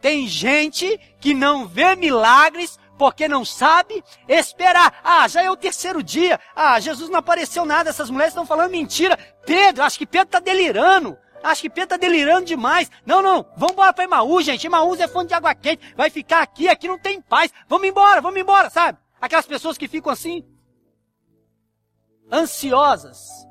Tem 0.00 0.26
gente 0.26 0.98
que 1.20 1.34
não 1.34 1.66
vê 1.66 1.94
milagres 1.94 2.78
porque 3.00 3.26
não 3.26 3.46
sabe 3.46 4.04
esperar. 4.28 5.00
Ah, 5.02 5.26
já 5.26 5.42
é 5.42 5.50
o 5.50 5.56
terceiro 5.56 6.02
dia. 6.02 6.38
Ah, 6.54 6.78
Jesus 6.78 7.08
não 7.08 7.20
apareceu 7.20 7.64
nada. 7.64 7.88
Essas 7.88 8.10
mulheres 8.10 8.32
estão 8.32 8.44
falando 8.44 8.70
mentira. 8.70 9.18
Pedro, 9.46 9.84
acho 9.84 9.96
que 9.96 10.04
Pedro 10.04 10.26
está 10.26 10.38
delirando. 10.38 11.16
Acho 11.42 11.62
que 11.62 11.70
Pedro 11.70 11.88
tá 11.88 11.96
delirando 11.96 12.44
demais. 12.44 12.90
Não, 13.06 13.22
não. 13.22 13.46
Vamos 13.56 13.72
embora 13.72 13.94
pra 13.94 14.04
Emaús, 14.04 14.44
gente. 14.44 14.66
Emaús 14.66 15.00
é 15.00 15.08
fonte 15.08 15.28
de 15.28 15.34
água 15.34 15.54
quente. 15.54 15.94
Vai 15.96 16.10
ficar 16.10 16.42
aqui, 16.42 16.68
aqui 16.68 16.88
não 16.88 16.98
tem 16.98 17.22
paz. 17.22 17.50
Vamos 17.66 17.88
embora, 17.88 18.20
vamos 18.20 18.38
embora, 18.38 18.68
sabe? 18.68 18.98
Aquelas 19.18 19.46
pessoas 19.46 19.78
que 19.78 19.88
ficam 19.88 20.12
assim, 20.12 20.44
ansiosas, 22.30 23.46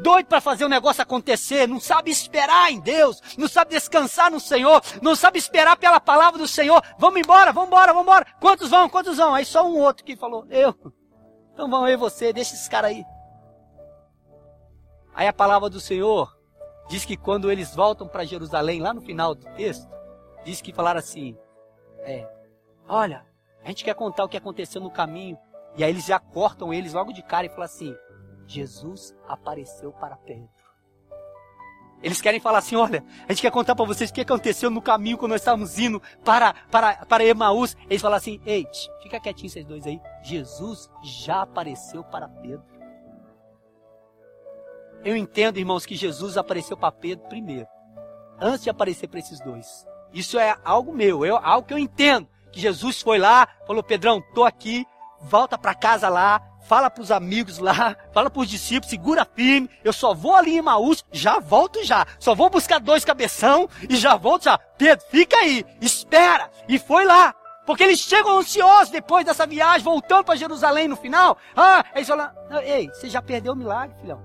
doido 0.00 0.26
para 0.26 0.40
fazer 0.40 0.64
o 0.64 0.68
negócio 0.68 1.02
acontecer, 1.02 1.66
não 1.66 1.80
sabe 1.80 2.10
esperar 2.10 2.70
em 2.70 2.80
Deus, 2.80 3.20
não 3.36 3.48
sabe 3.48 3.72
descansar 3.72 4.30
no 4.30 4.40
Senhor, 4.40 4.82
não 5.02 5.14
sabe 5.16 5.38
esperar 5.38 5.76
pela 5.76 6.00
palavra 6.00 6.38
do 6.38 6.48
Senhor. 6.48 6.82
Vamos 6.98 7.20
embora, 7.20 7.52
vamos 7.52 7.68
embora, 7.68 7.92
vamos 7.92 8.08
embora. 8.08 8.26
Quantos 8.40 8.70
vão? 8.70 8.88
Quantos 8.88 9.16
vão? 9.16 9.34
Aí 9.34 9.44
só 9.44 9.66
um 9.66 9.78
outro 9.78 10.04
que 10.04 10.16
falou, 10.16 10.46
eu. 10.50 10.74
Então 11.52 11.68
vão 11.68 11.88
e 11.88 11.96
você, 11.96 12.32
deixa 12.32 12.54
esses 12.54 12.68
caras 12.68 12.90
aí. 12.90 13.04
Aí 15.14 15.26
a 15.26 15.32
palavra 15.32 15.68
do 15.68 15.80
Senhor 15.80 16.36
diz 16.88 17.04
que 17.04 17.16
quando 17.16 17.50
eles 17.50 17.74
voltam 17.74 18.06
para 18.06 18.24
Jerusalém, 18.24 18.80
lá 18.80 18.94
no 18.94 19.00
final 19.00 19.34
do 19.34 19.44
texto, 19.56 19.88
diz 20.44 20.60
que 20.60 20.72
falaram 20.72 21.00
assim: 21.00 21.36
é, 22.00 22.26
olha, 22.88 23.26
a 23.64 23.68
gente 23.68 23.84
quer 23.84 23.94
contar 23.94 24.24
o 24.24 24.28
que 24.28 24.36
aconteceu 24.36 24.80
no 24.80 24.90
caminho. 24.90 25.36
E 25.76 25.84
aí 25.84 25.90
eles 25.90 26.06
já 26.06 26.18
cortam 26.18 26.72
eles 26.72 26.92
logo 26.92 27.12
de 27.12 27.22
cara 27.22 27.46
e 27.46 27.50
falam 27.50 27.64
assim: 27.64 27.96
Jesus 28.48 29.14
apareceu 29.28 29.92
para 29.92 30.16
Pedro. 30.16 30.48
Eles 32.02 32.20
querem 32.20 32.40
falar 32.40 32.58
assim: 32.58 32.76
olha, 32.76 33.04
a 33.28 33.32
gente 33.32 33.42
quer 33.42 33.50
contar 33.50 33.74
para 33.74 33.84
vocês 33.84 34.10
o 34.10 34.12
que 34.12 34.20
aconteceu 34.20 34.70
no 34.70 34.80
caminho 34.80 35.18
quando 35.18 35.32
nós 35.32 35.40
estávamos 35.40 35.78
indo 35.78 36.00
para, 36.24 36.54
para, 36.70 37.04
para 37.06 37.24
Emaús. 37.24 37.76
Eles 37.90 38.00
falam 38.00 38.16
assim: 38.16 38.40
ei, 38.46 38.66
fica 39.02 39.20
quietinho 39.20 39.50
vocês 39.50 39.64
dois 39.64 39.86
aí. 39.86 40.00
Jesus 40.22 40.88
já 41.02 41.42
apareceu 41.42 42.02
para 42.04 42.28
Pedro. 42.28 42.64
Eu 45.04 45.16
entendo, 45.16 45.58
irmãos, 45.58 45.84
que 45.84 45.94
Jesus 45.94 46.36
apareceu 46.36 46.76
para 46.76 46.92
Pedro 46.92 47.28
primeiro, 47.28 47.68
antes 48.40 48.64
de 48.64 48.70
aparecer 48.70 49.08
para 49.08 49.20
esses 49.20 49.40
dois. 49.40 49.86
Isso 50.12 50.38
é 50.38 50.56
algo 50.64 50.92
meu, 50.92 51.24
é 51.24 51.30
algo 51.30 51.66
que 51.66 51.74
eu 51.74 51.78
entendo. 51.78 52.28
Que 52.52 52.60
Jesus 52.60 53.02
foi 53.02 53.18
lá, 53.18 53.46
falou: 53.66 53.82
Pedrão, 53.82 54.22
tô 54.34 54.44
aqui, 54.44 54.86
volta 55.20 55.58
para 55.58 55.74
casa 55.74 56.08
lá, 56.08 56.40
fala 56.68 56.90
para 56.90 57.02
os 57.02 57.10
amigos 57.10 57.58
lá, 57.58 57.96
fala 58.12 58.30
para 58.30 58.42
os 58.42 58.48
discípulos, 58.48 58.90
segura 58.90 59.24
firme. 59.24 59.70
Eu 59.82 59.92
só 59.92 60.14
vou 60.14 60.36
ali 60.36 60.58
em 60.58 60.62
Maús, 60.62 61.04
já 61.10 61.40
volto 61.40 61.82
já. 61.84 62.06
Só 62.18 62.34
vou 62.34 62.50
buscar 62.50 62.78
dois 62.78 63.04
cabeção 63.04 63.68
e 63.88 63.96
já 63.96 64.16
volto 64.16 64.44
já. 64.44 64.58
Pedro, 64.58 65.04
fica 65.10 65.36
aí, 65.38 65.64
espera. 65.80 66.50
E 66.68 66.78
foi 66.78 67.04
lá. 67.04 67.34
Porque 67.66 67.82
eles 67.82 67.98
chegam 67.98 68.38
ansiosos 68.38 68.90
depois 68.90 69.24
dessa 69.24 69.46
viagem, 69.46 69.82
voltando 69.82 70.24
para 70.24 70.36
Jerusalém 70.36 70.88
no 70.88 70.96
final. 70.96 71.36
Ah, 71.56 71.84
eles 71.94 72.08
falam: 72.08 72.30
Ei, 72.62 72.88
você 72.88 73.08
já 73.08 73.20
perdeu 73.20 73.52
o 73.52 73.56
milagre, 73.56 73.96
filhão. 74.00 74.22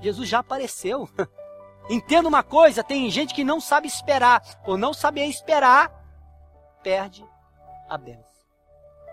Jesus 0.00 0.28
já 0.28 0.38
apareceu. 0.38 1.08
Entenda 1.90 2.28
uma 2.28 2.42
coisa: 2.42 2.82
tem 2.84 3.10
gente 3.10 3.34
que 3.34 3.44
não 3.44 3.60
sabe 3.60 3.86
esperar, 3.86 4.42
ou 4.66 4.78
não 4.78 4.94
sabe 4.94 5.20
esperar 5.28 5.90
perde 6.86 7.26
a 7.88 7.98
bênção. 7.98 8.32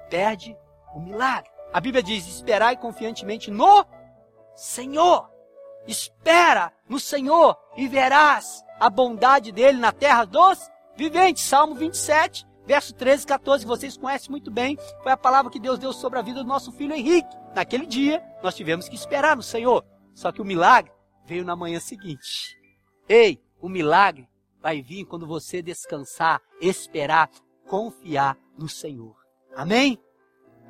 Perde 0.07 0.55
o 0.93 0.99
milagre. 0.99 1.49
A 1.73 1.81
Bíblia 1.81 2.03
diz: 2.03 2.27
esperai 2.27 2.77
confiantemente 2.77 3.49
no 3.49 3.83
Senhor. 4.55 5.27
Espera 5.87 6.71
no 6.87 6.99
Senhor 6.99 7.57
e 7.75 7.87
verás 7.87 8.63
a 8.79 8.89
bondade 8.89 9.51
dele 9.51 9.79
na 9.79 9.91
terra 9.91 10.23
dos 10.23 10.71
viventes. 10.95 11.43
Salmo 11.43 11.75
27, 11.75 12.47
verso 12.65 12.93
13 12.93 13.23
e 13.23 13.27
14, 13.27 13.63
que 13.65 13.67
vocês 13.67 13.97
conhecem 13.97 14.29
muito 14.29 14.49
bem, 14.49 14.77
foi 15.01 15.11
a 15.11 15.17
palavra 15.17 15.51
que 15.51 15.59
Deus 15.59 15.79
deu 15.79 15.91
sobre 15.91 16.19
a 16.19 16.21
vida 16.21 16.41
do 16.41 16.47
nosso 16.47 16.71
filho 16.71 16.93
Henrique. 16.93 17.35
Naquele 17.53 17.85
dia, 17.85 18.23
nós 18.41 18.55
tivemos 18.55 18.87
que 18.87 18.95
esperar 18.95 19.35
no 19.35 19.43
Senhor. 19.43 19.83
Só 20.13 20.31
que 20.31 20.41
o 20.41 20.45
milagre 20.45 20.91
veio 21.25 21.43
na 21.43 21.55
manhã 21.55 21.79
seguinte. 21.79 22.55
Ei, 23.09 23.41
o 23.59 23.67
milagre 23.67 24.29
vai 24.61 24.81
vir 24.81 25.05
quando 25.05 25.27
você 25.27 25.61
descansar, 25.61 26.39
esperar, 26.61 27.29
confiar 27.67 28.37
no 28.57 28.69
Senhor. 28.69 29.15
Amém? 29.55 29.99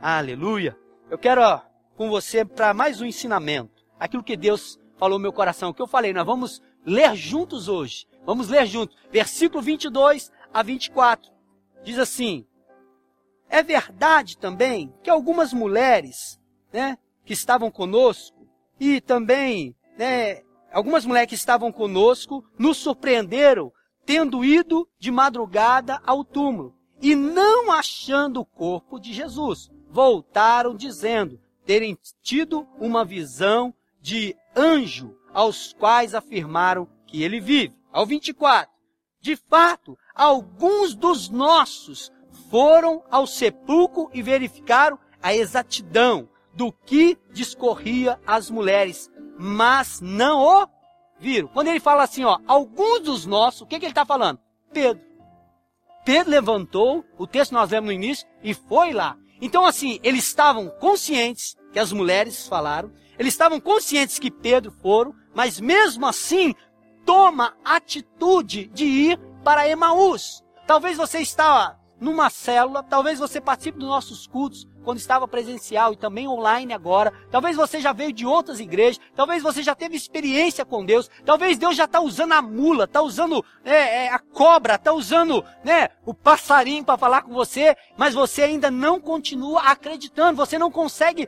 Aleluia. 0.01 0.75
Eu 1.09 1.17
quero 1.17 1.41
ó, 1.41 1.61
com 1.95 2.09
você 2.09 2.43
para 2.43 2.73
mais 2.73 3.01
um 3.01 3.05
ensinamento. 3.05 3.83
Aquilo 3.99 4.23
que 4.23 4.35
Deus 4.35 4.79
falou 4.97 5.17
no 5.17 5.23
meu 5.23 5.33
coração, 5.33 5.69
o 5.69 5.73
que 5.73 5.81
eu 5.81 5.87
falei, 5.87 6.13
nós 6.13 6.25
vamos 6.25 6.61
ler 6.85 7.15
juntos 7.15 7.67
hoje. 7.67 8.07
Vamos 8.25 8.49
ler 8.49 8.65
juntos. 8.65 8.95
Versículo 9.11 9.61
22 9.61 10.31
a 10.53 10.63
24. 10.63 11.31
Diz 11.83 11.99
assim: 11.99 12.45
É 13.49 13.61
verdade 13.61 14.37
também 14.37 14.93
que 15.03 15.09
algumas 15.09 15.53
mulheres, 15.53 16.39
né, 16.71 16.97
que 17.25 17.33
estavam 17.33 17.69
conosco 17.69 18.47
e 18.79 19.01
também, 19.01 19.75
né, 19.97 20.41
algumas 20.71 21.05
mulheres 21.05 21.29
que 21.29 21.35
estavam 21.35 21.71
conosco 21.71 22.43
nos 22.57 22.77
surpreenderam 22.77 23.71
tendo 24.05 24.43
ido 24.43 24.87
de 24.99 25.11
madrugada 25.11 26.01
ao 26.05 26.23
túmulo 26.23 26.75
e 27.01 27.15
não 27.15 27.71
achando 27.71 28.41
o 28.41 28.45
corpo 28.45 28.99
de 28.99 29.13
Jesus, 29.13 29.69
voltaram 29.93 30.75
dizendo 30.75 31.39
terem 31.67 31.95
tido 32.23 32.67
uma 32.79 33.05
visão 33.05 33.71
de 34.01 34.35
anjo, 34.55 35.15
aos 35.31 35.71
quais 35.73 36.15
afirmaram 36.15 36.89
que 37.05 37.21
ele 37.21 37.39
vive. 37.39 37.77
Ao 37.91 38.03
24. 38.03 38.73
De 39.21 39.35
fato, 39.35 39.95
alguns 40.15 40.95
dos 40.95 41.29
nossos 41.29 42.11
foram 42.49 43.03
ao 43.09 43.27
sepulcro 43.27 44.09
e 44.13 44.21
verificaram 44.23 44.97
a 45.21 45.33
exatidão 45.33 46.27
do 46.55 46.71
que 46.71 47.17
discorria 47.31 48.19
às 48.25 48.49
mulheres, 48.49 49.11
mas 49.39 50.01
não 50.01 50.41
o 50.41 50.67
viram. 51.19 51.47
Quando 51.49 51.67
ele 51.67 51.79
fala 51.79 52.03
assim, 52.03 52.25
ó, 52.25 52.39
alguns 52.47 52.99
dos 53.01 53.25
nossos, 53.27 53.61
o 53.61 53.65
que, 53.67 53.79
que 53.79 53.85
ele 53.85 53.91
está 53.91 54.05
falando? 54.05 54.39
Pedro. 54.73 55.03
Pedro 56.03 56.31
levantou, 56.31 57.05
o 57.17 57.25
texto 57.25 57.53
nós 57.53 57.69
lemos 57.69 57.87
no 57.87 57.93
início, 57.93 58.27
e 58.43 58.53
foi 58.53 58.91
lá. 58.91 59.17
Então, 59.43 59.65
assim, 59.65 59.99
eles 60.03 60.23
estavam 60.23 60.69
conscientes 60.69 61.57
que 61.73 61.77
as 61.77 61.91
mulheres 61.91 62.47
falaram, 62.47 62.93
eles 63.19 63.33
estavam 63.33 63.59
conscientes 63.59 64.17
que 64.17 64.31
Pedro 64.31 64.71
foram, 64.71 65.13
mas 65.35 65.59
mesmo 65.59 66.05
assim, 66.05 66.55
toma 67.05 67.53
atitude 67.61 68.67
de 68.67 68.85
ir 68.85 69.19
para 69.43 69.67
Emaús. 69.67 70.41
Talvez 70.65 70.95
você 70.95 71.19
está 71.19 71.77
numa 71.99 72.29
célula, 72.29 72.83
talvez 72.83 73.19
você 73.19 73.41
participe 73.41 73.77
dos 73.77 73.89
nossos 73.89 74.25
cultos, 74.25 74.65
quando 74.83 74.99
estava 74.99 75.27
presencial 75.27 75.93
e 75.93 75.97
também 75.97 76.27
online 76.27 76.73
agora. 76.73 77.13
Talvez 77.31 77.55
você 77.55 77.79
já 77.79 77.93
veio 77.93 78.13
de 78.13 78.25
outras 78.25 78.59
igrejas. 78.59 78.99
Talvez 79.15 79.41
você 79.41 79.63
já 79.63 79.73
teve 79.73 79.95
experiência 79.95 80.65
com 80.65 80.85
Deus. 80.85 81.09
Talvez 81.25 81.57
Deus 81.57 81.75
já 81.75 81.85
está 81.85 81.99
usando 81.99 82.33
a 82.33 82.41
mula, 82.41 82.83
está 82.83 83.01
usando 83.01 83.43
é, 83.63 84.05
é, 84.05 84.09
a 84.09 84.19
cobra, 84.19 84.75
está 84.75 84.93
usando 84.93 85.43
né, 85.63 85.89
o 86.05 86.13
passarinho 86.13 86.83
para 86.83 86.97
falar 86.97 87.21
com 87.23 87.33
você. 87.33 87.75
Mas 87.97 88.13
você 88.13 88.43
ainda 88.43 88.69
não 88.69 88.99
continua 88.99 89.61
acreditando. 89.61 90.37
Você 90.37 90.59
não 90.59 90.69
consegue 90.69 91.27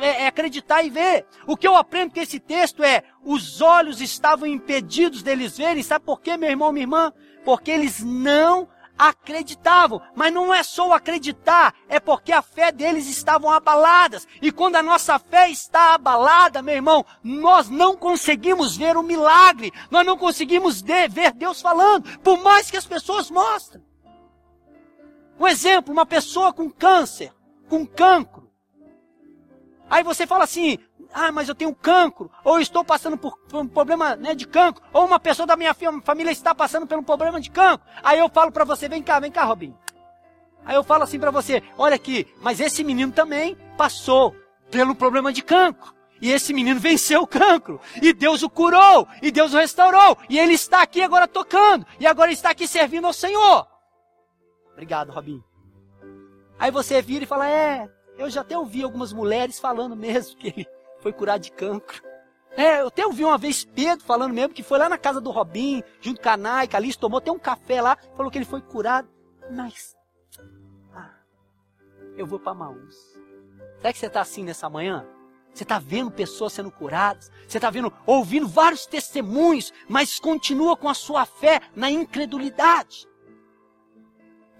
é, 0.00 0.22
é, 0.22 0.26
acreditar 0.26 0.82
e 0.82 0.90
ver. 0.90 1.26
O 1.46 1.56
que 1.56 1.66
eu 1.66 1.76
aprendo 1.76 2.14
com 2.14 2.20
esse 2.20 2.38
texto 2.38 2.82
é: 2.82 3.02
os 3.24 3.60
olhos 3.60 4.00
estavam 4.00 4.46
impedidos 4.46 5.22
deles 5.22 5.58
verem. 5.58 5.82
Sabe 5.82 6.04
por 6.04 6.20
quê, 6.20 6.36
meu 6.36 6.50
irmão, 6.50 6.72
minha 6.72 6.84
irmã? 6.84 7.12
Porque 7.44 7.70
eles 7.70 8.02
não 8.02 8.68
acreditavam. 9.08 10.00
Mas 10.14 10.32
não 10.32 10.54
é 10.54 10.62
só 10.62 10.88
o 10.88 10.92
acreditar, 10.92 11.74
é 11.88 11.98
porque 11.98 12.32
a 12.32 12.40
fé 12.40 12.70
deles 12.70 13.08
estavam 13.08 13.50
abaladas. 13.50 14.26
E 14.40 14.52
quando 14.52 14.76
a 14.76 14.82
nossa 14.82 15.18
fé 15.18 15.50
está 15.50 15.94
abalada, 15.94 16.62
meu 16.62 16.74
irmão, 16.74 17.04
nós 17.22 17.68
não 17.68 17.96
conseguimos 17.96 18.76
ver 18.76 18.96
o 18.96 19.02
milagre, 19.02 19.72
nós 19.90 20.06
não 20.06 20.16
conseguimos 20.16 20.80
ver 20.80 21.32
Deus 21.34 21.60
falando, 21.60 22.18
por 22.20 22.42
mais 22.42 22.70
que 22.70 22.76
as 22.76 22.86
pessoas 22.86 23.30
mostrem. 23.30 23.82
Um 25.38 25.48
exemplo, 25.48 25.92
uma 25.92 26.06
pessoa 26.06 26.52
com 26.52 26.70
câncer, 26.70 27.32
com 27.68 27.84
cancro. 27.84 28.50
Aí 29.90 30.04
você 30.04 30.26
fala 30.26 30.44
assim, 30.44 30.78
ah, 31.12 31.30
mas 31.30 31.48
eu 31.48 31.54
tenho 31.54 31.74
cancro, 31.74 32.30
ou 32.44 32.58
estou 32.60 32.84
passando 32.84 33.16
por, 33.18 33.36
por 33.48 33.60
um 33.60 33.68
problema 33.68 34.16
né, 34.16 34.34
de 34.34 34.46
cancro, 34.46 34.82
ou 34.92 35.04
uma 35.04 35.20
pessoa 35.20 35.46
da 35.46 35.56
minha 35.56 35.74
família 35.74 36.30
está 36.30 36.54
passando 36.54 36.86
por 36.86 36.98
um 36.98 37.02
problema 37.02 37.40
de 37.40 37.50
cancro. 37.50 37.86
Aí 38.02 38.18
eu 38.18 38.28
falo 38.28 38.50
para 38.50 38.64
você, 38.64 38.88
vem 38.88 39.02
cá, 39.02 39.20
vem 39.20 39.30
cá, 39.30 39.44
Robinho. 39.44 39.78
Aí 40.64 40.74
eu 40.74 40.84
falo 40.84 41.02
assim 41.04 41.18
para 41.18 41.30
você, 41.30 41.62
olha 41.76 41.96
aqui, 41.96 42.32
mas 42.40 42.60
esse 42.60 42.82
menino 42.84 43.12
também 43.12 43.56
passou 43.76 44.34
pelo 44.70 44.94
problema 44.94 45.32
de 45.32 45.42
cancro. 45.42 45.92
E 46.20 46.30
esse 46.30 46.54
menino 46.54 46.78
venceu 46.78 47.22
o 47.22 47.26
cancro. 47.26 47.80
E 48.00 48.12
Deus 48.12 48.44
o 48.44 48.48
curou. 48.48 49.08
E 49.20 49.32
Deus 49.32 49.52
o 49.52 49.56
restaurou. 49.56 50.16
E 50.30 50.38
ele 50.38 50.54
está 50.54 50.80
aqui 50.80 51.02
agora 51.02 51.26
tocando. 51.26 51.84
E 51.98 52.06
agora 52.06 52.30
está 52.30 52.50
aqui 52.50 52.68
servindo 52.68 53.08
ao 53.08 53.12
Senhor. 53.12 53.66
Obrigado, 54.70 55.10
Robinho. 55.10 55.42
Aí 56.60 56.70
você 56.70 57.02
vira 57.02 57.24
e 57.24 57.26
fala: 57.26 57.50
É, 57.50 57.90
eu 58.16 58.30
já 58.30 58.42
até 58.42 58.56
ouvi 58.56 58.84
algumas 58.84 59.12
mulheres 59.12 59.58
falando 59.58 59.96
mesmo 59.96 60.36
que 60.36 60.46
ele 60.46 60.68
foi 61.02 61.12
curado 61.12 61.42
de 61.42 61.50
cancro. 61.50 62.02
É, 62.56 62.80
eu 62.80 62.88
até 62.88 63.04
ouvi 63.04 63.24
uma 63.24 63.38
vez 63.38 63.64
Pedro 63.64 64.04
falando 64.04 64.34
mesmo 64.34 64.54
que 64.54 64.62
foi 64.62 64.78
lá 64.78 64.88
na 64.88 64.98
casa 64.98 65.20
do 65.20 65.30
Robin, 65.30 65.82
junto 66.00 66.20
com 66.20 66.28
a 66.28 66.36
Nai, 66.36 66.68
Alice, 66.72 66.98
tomou 66.98 67.18
até 67.18 67.32
um 67.32 67.38
café 67.38 67.80
lá, 67.80 67.96
falou 68.16 68.30
que 68.30 68.38
ele 68.38 68.44
foi 68.44 68.60
curado. 68.60 69.08
Mas, 69.50 69.96
ah, 70.94 71.10
eu 72.16 72.26
vou 72.26 72.38
para 72.38 72.54
Maús. 72.54 72.96
Será 73.78 73.92
que 73.92 73.98
você 73.98 74.06
está 74.06 74.20
assim 74.20 74.44
nessa 74.44 74.68
manhã? 74.68 75.06
Você 75.52 75.64
está 75.64 75.78
vendo 75.78 76.10
pessoas 76.10 76.52
sendo 76.52 76.70
curadas, 76.70 77.30
você 77.46 77.58
está 77.58 77.68
vendo, 77.68 77.92
ouvindo 78.06 78.46
vários 78.48 78.86
testemunhos, 78.86 79.72
mas 79.88 80.18
continua 80.18 80.76
com 80.76 80.88
a 80.88 80.94
sua 80.94 81.26
fé 81.26 81.60
na 81.74 81.90
incredulidade. 81.90 83.06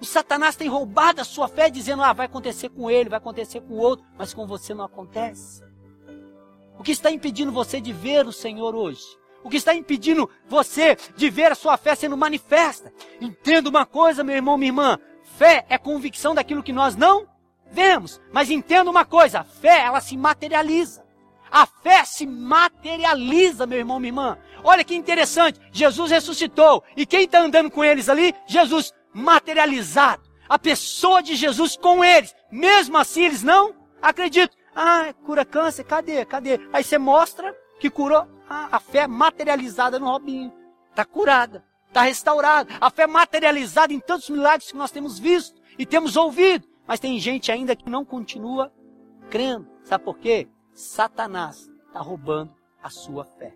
O 0.01 0.05
Satanás 0.05 0.57
tem 0.57 0.69
roubado 0.69 1.21
a 1.21 1.25
sua 1.25 1.47
fé, 1.47 1.71
dizendo: 1.71 2.03
ah, 2.03 2.13
vai 2.13 2.27
acontecer 2.27 2.69
com 2.71 2.91
ele, 2.91 3.09
vai 3.09 3.19
acontecer 3.19 3.61
com 3.61 3.75
o 3.75 3.79
outro, 3.79 4.05
mas 4.19 4.35
com 4.35 4.47
você 4.47 4.75
não 4.75 4.85
acontece. 4.85 5.63
O 6.83 6.85
que 6.85 6.91
está 6.91 7.13
impedindo 7.13 7.53
você 7.53 7.81
de 7.81 7.93
ver 7.93 8.27
o 8.27 8.33
Senhor 8.33 8.75
hoje? 8.75 9.05
O 9.45 9.49
que 9.49 9.57
está 9.57 9.73
impedindo 9.73 10.29
você 10.49 10.97
de 11.17 11.31
ver 11.31 11.53
a 11.53 11.55
sua 11.55 11.77
fé 11.77 11.95
sendo 11.95 12.17
manifesta? 12.17 12.93
Entenda 13.21 13.71
uma 13.71 13.87
coisa, 13.87 14.25
meu 14.25 14.35
irmão, 14.35 14.59
minha 14.59 14.71
irmã. 14.71 14.99
Fé 15.39 15.65
é 15.69 15.79
convicção 15.79 16.35
daquilo 16.35 16.61
que 16.61 16.73
nós 16.73 16.97
não 16.97 17.29
vemos. 17.71 18.21
Mas 18.33 18.51
entenda 18.51 18.91
uma 18.91 19.05
coisa: 19.05 19.39
a 19.39 19.45
fé, 19.45 19.83
ela 19.83 20.01
se 20.01 20.17
materializa. 20.17 21.07
A 21.49 21.67
fé 21.67 22.05
se 22.05 22.27
materializa, 22.27 23.65
meu 23.65 23.79
irmão, 23.79 24.01
minha 24.01 24.09
irmã. 24.09 24.39
Olha 24.65 24.83
que 24.83 24.97
interessante. 24.97 25.61
Jesus 25.71 26.11
ressuscitou. 26.11 26.83
E 26.97 27.07
quem 27.07 27.27
está 27.27 27.39
andando 27.43 27.71
com 27.71 27.85
eles 27.85 28.09
ali? 28.09 28.35
Jesus 28.45 28.93
materializado. 29.15 30.25
A 30.49 30.59
pessoa 30.59 31.23
de 31.23 31.37
Jesus 31.37 31.77
com 31.77 32.05
eles. 32.05 32.35
Mesmo 32.51 32.99
assim, 32.99 33.23
eles 33.23 33.45
não 33.45 33.73
acreditam. 34.03 34.62
Ah, 34.75 35.13
cura 35.25 35.45
câncer, 35.45 35.85
cadê? 35.85 36.25
Cadê? 36.25 36.59
Aí 36.73 36.83
você 36.83 36.99
mostra 36.99 37.55
que 37.79 37.91
curou 37.91 38.27
ah, 38.49 38.69
a 38.73 38.81
fé 38.81 39.07
materializada 39.07 39.99
no 39.99 40.07
Robinho. 40.07 40.53
Está 40.91 41.05
curada, 41.05 41.65
está 41.89 42.03
restaurada. 42.03 42.73
A 42.81 42.91
fé 42.91 43.07
materializada 43.07 43.93
em 43.93 44.01
tantos 44.01 44.31
milagres 44.31 44.71
que 44.71 44.77
nós 44.77 44.91
temos 44.91 45.19
visto 45.19 45.61
e 45.79 45.85
temos 45.85 46.17
ouvido. 46.17 46.67
Mas 46.87 47.01
tem 47.01 47.19
gente 47.19 47.51
ainda 47.51 47.77
que 47.77 47.89
não 47.89 48.05
continua 48.05 48.73
crendo. 49.31 49.69
Sabe 49.85 50.05
por 50.05 50.19
quê? 50.19 50.49
Satanás 50.73 51.71
está 51.87 52.01
roubando 52.01 52.55
a 52.83 52.91
sua 52.91 53.25
fé. 53.25 53.55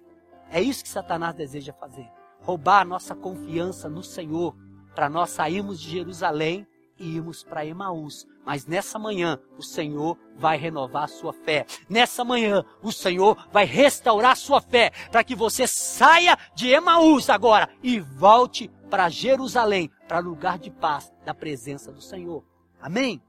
É 0.50 0.61
isso 0.61 0.83
que 0.83 0.88
Satanás 0.88 1.35
deseja 1.35 1.72
fazer. 1.72 2.09
Roubar 2.40 2.83
a 2.83 2.85
nossa 2.85 3.14
confiança 3.14 3.88
no 3.88 4.02
Senhor 4.02 4.57
para 4.94 5.09
nós 5.09 5.31
sairmos 5.31 5.81
de 5.81 5.90
Jerusalém 5.90 6.66
e 6.98 7.16
irmos 7.16 7.42
para 7.42 7.66
Emaús. 7.66 8.26
Mas 8.46 8.64
nessa 8.64 8.96
manhã, 8.96 9.40
o 9.59 9.62
Senhor 9.62 10.16
vai 10.37 10.56
renovar 10.56 11.02
a 11.02 11.09
sua 11.09 11.32
fé. 11.32 11.66
Nessa 11.88 12.24
manhã, 12.24 12.64
o 12.80 12.92
Senhor 12.92 13.37
vai 13.50 13.64
restaurar 13.64 14.30
a 14.30 14.37
sua 14.37 14.61
fé, 14.61 14.92
para 15.11 15.24
que 15.24 15.35
você 15.35 15.66
saia 15.66 16.38
de 16.54 16.68
Emaús 16.68 17.28
agora 17.28 17.68
e 17.82 17.98
volte 17.98 18.70
para 18.88 19.09
Jerusalém, 19.09 19.90
para 20.06 20.20
lugar 20.20 20.61
de 20.61 20.70
paz, 20.70 21.12
da 21.24 21.35
presença 21.35 21.90
do 21.90 22.00
Senhor. 22.00 22.44
Amém? 22.80 23.20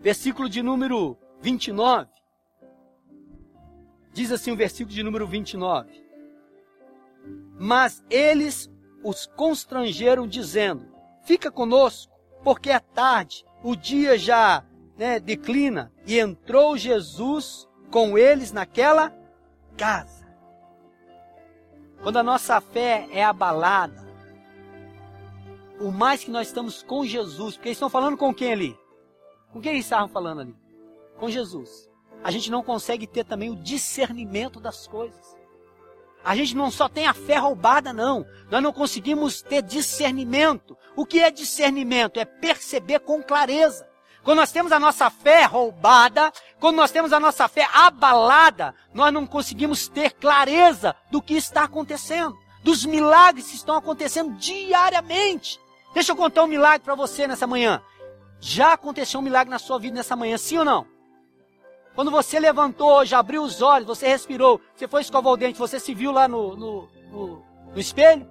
Versículo 0.00 0.48
de 0.48 0.64
número 0.64 1.16
29. 1.40 2.10
Diz 4.12 4.32
assim 4.32 4.50
o 4.50 4.56
versículo 4.56 4.92
de 4.92 5.04
número 5.04 5.28
29. 5.28 5.88
Mas 7.56 8.04
eles 8.10 8.68
os 9.04 9.26
constrangeram, 9.26 10.26
dizendo: 10.26 10.88
Fica 11.22 11.52
conosco 11.52 12.12
porque 12.42 12.70
é 12.70 12.80
tarde, 12.80 13.44
o 13.62 13.76
dia 13.76 14.18
já 14.18 14.64
né, 14.96 15.18
declina. 15.18 15.92
E 16.06 16.18
entrou 16.18 16.76
Jesus 16.76 17.68
com 17.90 18.16
eles 18.16 18.52
naquela 18.52 19.12
casa. 19.76 20.28
Quando 22.02 22.18
a 22.18 22.22
nossa 22.22 22.60
fé 22.60 23.08
é 23.10 23.24
abalada, 23.24 24.08
o 25.80 25.90
mais 25.90 26.22
que 26.22 26.30
nós 26.30 26.48
estamos 26.48 26.82
com 26.82 27.04
Jesus, 27.04 27.56
porque 27.56 27.68
eles 27.68 27.76
estão 27.76 27.90
falando 27.90 28.16
com 28.16 28.32
quem 28.34 28.52
ali? 28.52 28.78
Com 29.52 29.60
quem 29.60 29.72
eles 29.72 29.84
estavam 29.84 30.08
falando 30.08 30.42
ali? 30.42 30.56
Com 31.18 31.28
Jesus. 31.28 31.88
A 32.22 32.30
gente 32.30 32.50
não 32.50 32.62
consegue 32.62 33.06
ter 33.06 33.24
também 33.24 33.50
o 33.50 33.56
discernimento 33.56 34.60
das 34.60 34.86
coisas. 34.86 35.39
A 36.24 36.36
gente 36.36 36.54
não 36.54 36.70
só 36.70 36.88
tem 36.88 37.06
a 37.06 37.14
fé 37.14 37.38
roubada, 37.38 37.92
não. 37.92 38.26
Nós 38.50 38.62
não 38.62 38.72
conseguimos 38.72 39.40
ter 39.40 39.62
discernimento. 39.62 40.76
O 40.94 41.06
que 41.06 41.20
é 41.20 41.30
discernimento? 41.30 42.18
É 42.18 42.24
perceber 42.24 43.00
com 43.00 43.22
clareza. 43.22 43.88
Quando 44.22 44.38
nós 44.38 44.52
temos 44.52 44.70
a 44.70 44.78
nossa 44.78 45.08
fé 45.08 45.44
roubada, 45.44 46.30
quando 46.58 46.76
nós 46.76 46.90
temos 46.90 47.12
a 47.12 47.18
nossa 47.18 47.48
fé 47.48 47.66
abalada, 47.72 48.74
nós 48.92 49.12
não 49.12 49.26
conseguimos 49.26 49.88
ter 49.88 50.12
clareza 50.12 50.94
do 51.10 51.22
que 51.22 51.34
está 51.34 51.64
acontecendo, 51.64 52.36
dos 52.62 52.84
milagres 52.84 53.48
que 53.48 53.56
estão 53.56 53.76
acontecendo 53.76 54.34
diariamente. 54.36 55.58
Deixa 55.94 56.12
eu 56.12 56.16
contar 56.16 56.44
um 56.44 56.48
milagre 56.48 56.84
para 56.84 56.94
você 56.94 57.26
nessa 57.26 57.46
manhã. 57.46 57.82
Já 58.40 58.74
aconteceu 58.74 59.20
um 59.20 59.22
milagre 59.22 59.50
na 59.50 59.58
sua 59.58 59.78
vida 59.78 59.96
nessa 59.96 60.16
manhã, 60.16 60.36
sim 60.36 60.58
ou 60.58 60.64
não? 60.64 60.86
Quando 62.00 62.10
você 62.10 62.40
levantou 62.40 62.92
hoje, 62.92 63.14
abriu 63.14 63.42
os 63.42 63.60
olhos, 63.60 63.86
você 63.86 64.08
respirou, 64.08 64.58
você 64.74 64.88
foi 64.88 65.02
escovar 65.02 65.34
o 65.34 65.36
dente, 65.36 65.58
você 65.58 65.78
se 65.78 65.92
viu 65.92 66.10
lá 66.10 66.26
no, 66.26 66.56
no, 66.56 66.88
no, 67.10 67.42
no 67.74 67.78
espelho, 67.78 68.26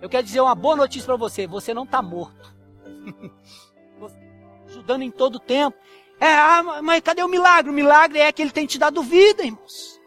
eu 0.00 0.08
quero 0.08 0.22
dizer 0.22 0.40
uma 0.40 0.54
boa 0.54 0.74
notícia 0.74 1.04
para 1.04 1.16
você: 1.16 1.46
você 1.46 1.74
não 1.74 1.84
está 1.84 2.00
morto. 2.00 2.56
ajudando 4.68 5.02
em 5.02 5.10
todo 5.10 5.38
tempo. 5.38 5.76
É, 6.18 6.32
ah, 6.32 6.80
mas 6.82 7.02
cadê 7.02 7.22
o 7.22 7.28
milagre? 7.28 7.70
O 7.70 7.74
milagre 7.74 8.20
é 8.20 8.32
que 8.32 8.40
ele 8.40 8.50
tem 8.50 8.64
te 8.64 8.78
dado 8.78 9.02
vida, 9.02 9.44
irmãos. 9.44 10.00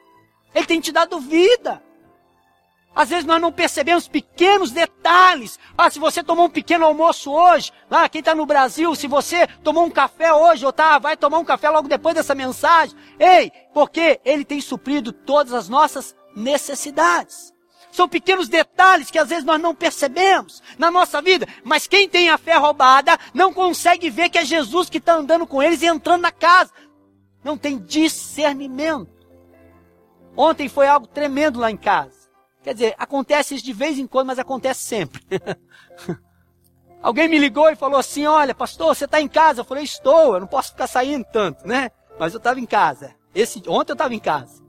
Ele 0.56 0.66
tem 0.66 0.82
te 0.82 0.92
dado 0.92 1.20
vida. 1.20 1.84
Às 2.98 3.10
vezes 3.10 3.26
nós 3.26 3.40
não 3.40 3.52
percebemos 3.52 4.08
pequenos 4.08 4.72
detalhes. 4.72 5.60
Ah, 5.78 5.88
se 5.88 6.00
você 6.00 6.24
tomou 6.24 6.48
um 6.48 6.50
pequeno 6.50 6.84
almoço 6.84 7.32
hoje, 7.32 7.72
lá 7.92 8.10
quem 8.10 8.18
está 8.18 8.34
no 8.34 8.44
Brasil, 8.44 8.96
se 8.96 9.08
você 9.08 9.46
tomou 9.64 9.86
um 9.86 9.92
café 9.92 10.34
hoje, 10.34 10.66
ou 10.66 10.74
tá, 10.74 10.98
vai 10.98 11.16
tomar 11.16 11.38
um 11.38 11.46
café 11.46 11.70
logo 11.70 11.88
depois 11.88 12.16
dessa 12.16 12.34
mensagem. 12.34 12.98
Ei, 13.20 13.52
porque 13.72 14.20
ele 14.26 14.44
tem 14.44 14.60
suprido 14.60 15.14
todas 15.14 15.54
as 15.54 15.70
nossas 15.70 16.16
necessidades. 16.36 17.54
São 17.92 18.10
pequenos 18.10 18.50
detalhes 18.50 19.12
que 19.12 19.20
às 19.20 19.30
vezes 19.30 19.46
nós 19.46 19.62
não 19.62 19.76
percebemos 19.76 20.64
na 20.76 20.90
nossa 20.90 21.22
vida. 21.22 21.48
Mas 21.64 21.86
quem 21.86 22.10
tem 22.10 22.30
a 22.30 22.38
fé 22.40 22.56
roubada 22.56 23.16
não 23.32 23.54
consegue 23.54 24.10
ver 24.10 24.30
que 24.30 24.40
é 24.40 24.44
Jesus 24.44 24.90
que 24.90 24.98
está 24.98 25.14
andando 25.14 25.46
com 25.46 25.62
eles 25.62 25.84
e 25.84 25.86
entrando 25.86 26.24
na 26.24 26.32
casa. 26.32 26.74
Não 27.44 27.60
tem 27.60 27.78
discernimento. 27.78 29.28
Ontem 30.36 30.68
foi 30.68 30.88
algo 30.88 31.06
tremendo 31.06 31.60
lá 31.60 31.70
em 31.70 31.78
casa. 31.78 32.17
Quer 32.68 32.74
dizer, 32.74 32.96
acontece 32.98 33.56
isso 33.56 33.64
de 33.64 33.72
vez 33.72 33.98
em 33.98 34.06
quando, 34.06 34.28
mas 34.28 34.40
acontece 34.40 34.82
sempre. 34.82 35.24
Alguém 37.02 37.30
me 37.30 37.38
ligou 37.40 37.70
e 37.70 37.78
falou 37.78 37.98
assim: 37.98 38.26
Olha, 38.26 38.54
pastor, 38.54 38.94
você 38.94 39.06
está 39.06 39.22
em 39.22 39.28
casa? 39.30 39.62
Eu 39.62 39.64
falei: 39.64 39.86
Estou, 39.86 40.34
eu 40.34 40.42
não 40.42 40.48
posso 40.48 40.72
ficar 40.72 40.86
saindo 40.86 41.26
tanto, 41.32 41.66
né? 41.66 41.90
Mas 42.20 42.34
eu 42.34 42.40
estava 42.40 42.60
em 42.60 42.66
casa. 42.66 43.16
Esse, 43.34 43.64
ontem 43.70 43.94
eu 43.94 43.96
estava 43.96 44.14
em 44.14 44.20
casa. 44.20 44.62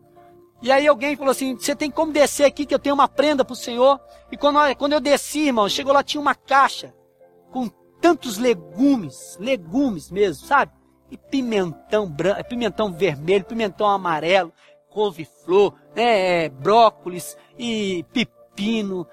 E 0.62 0.70
aí 0.70 0.86
alguém 0.86 1.16
falou 1.16 1.32
assim: 1.32 1.56
Você 1.56 1.74
tem 1.74 1.90
como 1.90 2.12
descer 2.12 2.44
aqui 2.44 2.64
que 2.64 2.72
eu 2.72 2.78
tenho 2.78 2.94
uma 2.94 3.08
prenda 3.08 3.44
para 3.44 3.52
o 3.52 3.56
Senhor? 3.56 3.98
E 4.30 4.36
quando, 4.36 4.76
quando 4.76 4.92
eu 4.92 5.00
desci, 5.00 5.48
irmão, 5.48 5.68
chegou 5.68 5.92
lá, 5.92 6.04
tinha 6.04 6.20
uma 6.20 6.36
caixa 6.36 6.94
com 7.50 7.68
tantos 8.00 8.38
legumes, 8.38 9.36
legumes 9.40 10.08
mesmo, 10.08 10.46
sabe? 10.46 10.70
E 11.10 11.16
pimentão 11.16 12.08
branco, 12.08 12.44
pimentão 12.44 12.92
vermelho, 12.92 13.44
pimentão 13.44 13.88
amarelo, 13.88 14.52
couve-flor, 14.98 15.74
né, 15.94 16.46
é, 16.46 16.48
brócolis 16.48 17.36
e 17.56 18.04
pepino. 18.12 19.06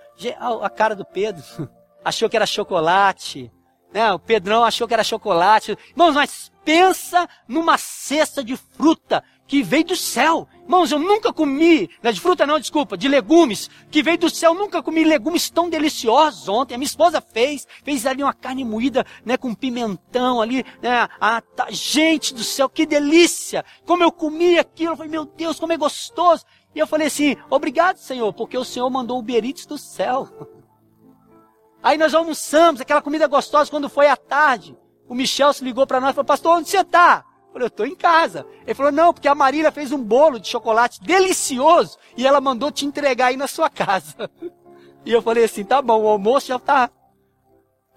A 0.59 0.67
cara 0.67 0.95
do 0.95 1.05
Pedro 1.05 1.43
achou 2.03 2.27
que 2.27 2.35
era 2.35 2.47
chocolate. 2.47 3.51
Né? 3.93 4.11
O 4.11 4.17
Pedrão 4.17 4.63
achou 4.63 4.87
que 4.87 4.95
era 4.95 5.03
chocolate. 5.03 5.77
Irmãos, 5.91 6.15
mas 6.15 6.51
pensa 6.63 7.29
numa 7.47 7.77
cesta 7.77 8.43
de 8.43 8.57
fruta 8.57 9.23
que 9.45 9.61
veio 9.61 9.85
do 9.85 9.95
céu. 9.95 10.47
Irmãos, 10.65 10.91
eu 10.91 10.97
nunca 10.97 11.31
comi, 11.31 11.87
não 12.01 12.11
de 12.11 12.19
fruta 12.19 12.45
não, 12.45 12.59
desculpa, 12.59 12.97
de 12.97 13.07
legumes, 13.07 13.69
que 13.91 14.01
veio 14.01 14.17
do 14.17 14.31
céu, 14.31 14.55
nunca 14.55 14.81
comi 14.81 15.03
legumes 15.03 15.47
tão 15.47 15.69
deliciosos 15.69 16.49
ontem. 16.49 16.73
A 16.73 16.77
minha 16.79 16.87
esposa 16.87 17.21
fez, 17.21 17.67
fez 17.83 18.03
ali 18.07 18.23
uma 18.23 18.33
carne 18.33 18.65
moída, 18.65 19.05
né, 19.23 19.37
com 19.37 19.53
pimentão 19.53 20.41
ali, 20.41 20.65
né, 20.81 21.07
a, 21.21 21.39
tá, 21.39 21.67
gente 21.69 22.33
do 22.33 22.43
céu, 22.43 22.67
que 22.67 22.83
delícia! 22.83 23.63
Como 23.85 24.03
eu 24.03 24.11
comi 24.11 24.57
aquilo, 24.57 24.93
eu 24.93 24.97
falei, 24.97 25.11
meu 25.11 25.25
Deus, 25.25 25.59
como 25.59 25.71
é 25.71 25.77
gostoso! 25.77 26.43
E 26.73 26.79
eu 26.79 26.87
falei 26.87 27.07
assim, 27.07 27.37
obrigado 27.47 27.97
Senhor, 27.97 28.33
porque 28.33 28.57
o 28.57 28.65
Senhor 28.65 28.89
mandou 28.89 29.19
o 29.19 29.23
berites 29.23 29.67
do 29.67 29.77
céu. 29.77 30.27
Aí 31.81 31.95
nós 31.95 32.15
almoçamos, 32.15 32.81
aquela 32.81 33.03
comida 33.03 33.27
gostosa, 33.27 33.69
quando 33.69 33.87
foi 33.87 34.07
à 34.07 34.17
tarde, 34.17 34.75
o 35.07 35.13
Michel 35.13 35.53
se 35.53 35.63
ligou 35.63 35.85
para 35.85 36.01
nós 36.01 36.09
e 36.09 36.13
falou, 36.13 36.25
pastor, 36.25 36.57
onde 36.57 36.67
você 36.67 36.79
está? 36.79 37.23
Falei, 37.55 37.65
eu 37.65 37.69
estou 37.69 37.85
em 37.85 37.95
casa. 37.95 38.45
Ele 38.63 38.73
falou, 38.73 38.91
não, 38.91 39.13
porque 39.13 39.27
a 39.27 39.35
Marília 39.35 39.71
fez 39.71 39.91
um 39.91 40.03
bolo 40.03 40.39
de 40.39 40.47
chocolate 40.47 41.01
delicioso 41.01 41.97
e 42.17 42.27
ela 42.27 42.41
mandou 42.41 42.69
te 42.69 42.85
entregar 42.85 43.27
aí 43.27 43.37
na 43.37 43.47
sua 43.47 43.69
casa. 43.69 44.29
E 45.07 45.11
eu 45.11 45.21
falei 45.21 45.43
assim, 45.43 45.63
tá 45.63 45.83
bom, 45.83 46.01
o 46.01 46.07
almoço 46.07 46.47
já 46.47 46.55
está 46.55 46.89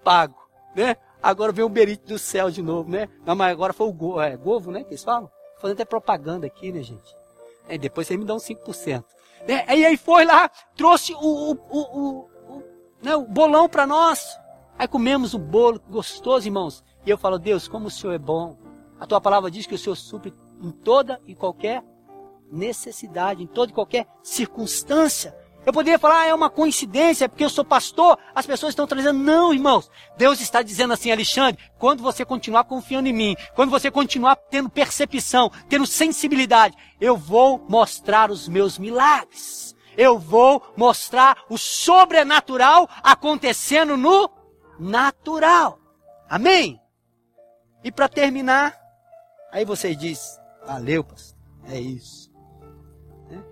pago, 0.03 0.35
né? 0.75 0.95
Agora 1.23 1.51
vem 1.51 1.65
o 1.65 1.69
berite 1.69 2.05
do 2.05 2.19
céu 2.19 2.51
de 2.51 2.61
novo, 2.61 2.87
né? 2.87 3.09
Não, 3.25 3.35
mas 3.35 3.51
agora 3.51 3.73
foi 3.73 3.87
o 3.87 3.91
go, 3.91 4.21
é, 4.21 4.37
Govo, 4.37 4.71
né? 4.71 4.83
Que 4.83 4.91
eles 4.91 5.03
falam? 5.03 5.27
Fazendo 5.59 5.77
até 5.77 5.85
propaganda 5.85 6.45
aqui, 6.45 6.71
né, 6.71 6.83
gente? 6.83 7.17
É, 7.67 7.79
depois 7.79 8.05
vocês 8.05 8.19
me 8.19 8.25
dão 8.27 8.37
5%. 8.37 9.03
Né? 9.47 9.65
E 9.75 9.85
aí 9.87 9.97
foi 9.97 10.23
lá, 10.23 10.51
trouxe 10.75 11.15
o, 11.15 11.17
o, 11.19 11.57
o, 11.71 11.79
o, 11.79 12.63
né, 13.01 13.15
o 13.15 13.23
bolão 13.23 13.67
para 13.67 13.87
nós. 13.87 14.37
Aí 14.77 14.87
comemos 14.87 15.33
o 15.33 15.39
bolo 15.39 15.81
gostoso, 15.89 16.47
irmãos. 16.47 16.83
E 17.03 17.09
eu 17.09 17.17
falo, 17.17 17.39
Deus, 17.39 17.67
como 17.67 17.87
o 17.87 17.91
Senhor 17.91 18.13
é 18.13 18.19
bom. 18.19 18.55
A 18.99 19.05
tua 19.05 19.21
palavra 19.21 19.49
diz 19.49 19.65
que 19.65 19.75
o 19.75 19.77
Senhor 19.77 19.95
supre 19.95 20.33
em 20.61 20.71
toda 20.71 21.21
e 21.25 21.33
qualquer 21.33 21.83
necessidade, 22.51 23.43
em 23.43 23.47
toda 23.47 23.71
e 23.71 23.75
qualquer 23.75 24.07
circunstância. 24.21 25.35
Eu 25.65 25.73
poderia 25.73 25.99
falar, 25.99 26.21
ah, 26.21 26.25
é 26.25 26.33
uma 26.33 26.49
coincidência, 26.49 27.25
é 27.25 27.27
porque 27.27 27.43
eu 27.43 27.49
sou 27.49 27.63
pastor, 27.63 28.17
as 28.33 28.45
pessoas 28.45 28.71
estão 28.71 28.87
trazendo. 28.87 29.19
Não, 29.19 29.53
irmãos. 29.53 29.89
Deus 30.17 30.41
está 30.41 30.61
dizendo 30.61 30.93
assim, 30.93 31.11
Alexandre, 31.11 31.61
quando 31.77 32.01
você 32.01 32.25
continuar 32.25 32.63
confiando 32.63 33.07
em 33.07 33.13
mim, 33.13 33.35
quando 33.55 33.69
você 33.69 33.91
continuar 33.91 34.35
tendo 34.35 34.69
percepção, 34.69 35.51
tendo 35.67 35.85
sensibilidade, 35.85 36.75
eu 36.99 37.15
vou 37.15 37.63
mostrar 37.69 38.31
os 38.31 38.47
meus 38.47 38.79
milagres. 38.79 39.75
Eu 39.97 40.17
vou 40.17 40.63
mostrar 40.77 41.43
o 41.49 41.57
sobrenatural 41.57 42.89
acontecendo 43.03 43.97
no 43.97 44.29
natural. 44.79 45.77
Amém? 46.29 46.79
E 47.83 47.91
para 47.91 48.07
terminar, 48.07 48.79
Aí 49.51 49.65
você 49.65 49.95
diz, 49.95 50.39
valeu, 50.65 51.03
pastor, 51.03 51.37
é 51.67 51.79
isso. 51.79 52.31
Né? 53.29 53.43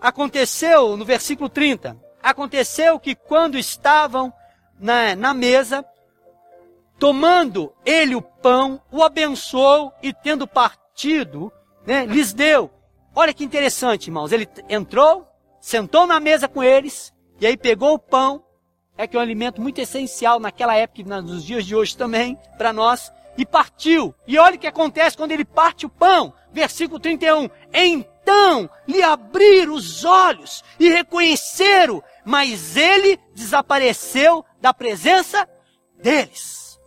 Aconteceu, 0.00 0.96
no 0.96 1.04
versículo 1.04 1.48
30, 1.48 1.96
aconteceu 2.22 2.98
que 2.98 3.14
quando 3.14 3.58
estavam 3.58 4.32
na, 4.78 5.14
na 5.14 5.32
mesa, 5.32 5.84
tomando 6.98 7.72
ele 7.84 8.14
o 8.14 8.22
pão, 8.22 8.80
o 8.90 9.02
abençoou 9.02 9.92
e 10.02 10.12
tendo 10.12 10.46
partido, 10.46 11.52
né, 11.86 12.04
lhes 12.04 12.32
deu. 12.32 12.70
Olha 13.14 13.32
que 13.32 13.44
interessante, 13.44 14.08
irmãos. 14.08 14.32
Ele 14.32 14.48
entrou, 14.68 15.26
sentou 15.60 16.06
na 16.06 16.20
mesa 16.20 16.48
com 16.48 16.62
eles, 16.62 17.12
e 17.40 17.46
aí 17.46 17.56
pegou 17.56 17.94
o 17.94 17.98
pão, 17.98 18.44
é 18.96 19.06
que 19.06 19.16
é 19.16 19.18
um 19.18 19.22
alimento 19.22 19.60
muito 19.60 19.80
essencial 19.80 20.40
naquela 20.40 20.74
época 20.74 21.00
e 21.00 21.04
nos 21.04 21.44
dias 21.44 21.64
de 21.64 21.74
hoje 21.74 21.96
também, 21.96 22.36
para 22.56 22.72
nós, 22.72 23.12
e 23.38 23.46
partiu. 23.46 24.12
E 24.26 24.36
olha 24.36 24.56
o 24.56 24.58
que 24.58 24.66
acontece 24.66 25.16
quando 25.16 25.30
ele 25.30 25.44
parte 25.44 25.86
o 25.86 25.88
pão. 25.88 26.34
Versículo 26.52 26.98
31. 26.98 27.48
Então 27.72 28.68
lhe 28.86 29.00
abriram 29.00 29.74
os 29.74 30.04
olhos 30.04 30.64
e 30.78 30.88
reconheceram, 30.88 32.02
mas 32.24 32.76
ele 32.76 33.18
desapareceu 33.34 34.44
da 34.60 34.74
presença 34.74 35.48
deles. 35.96 36.78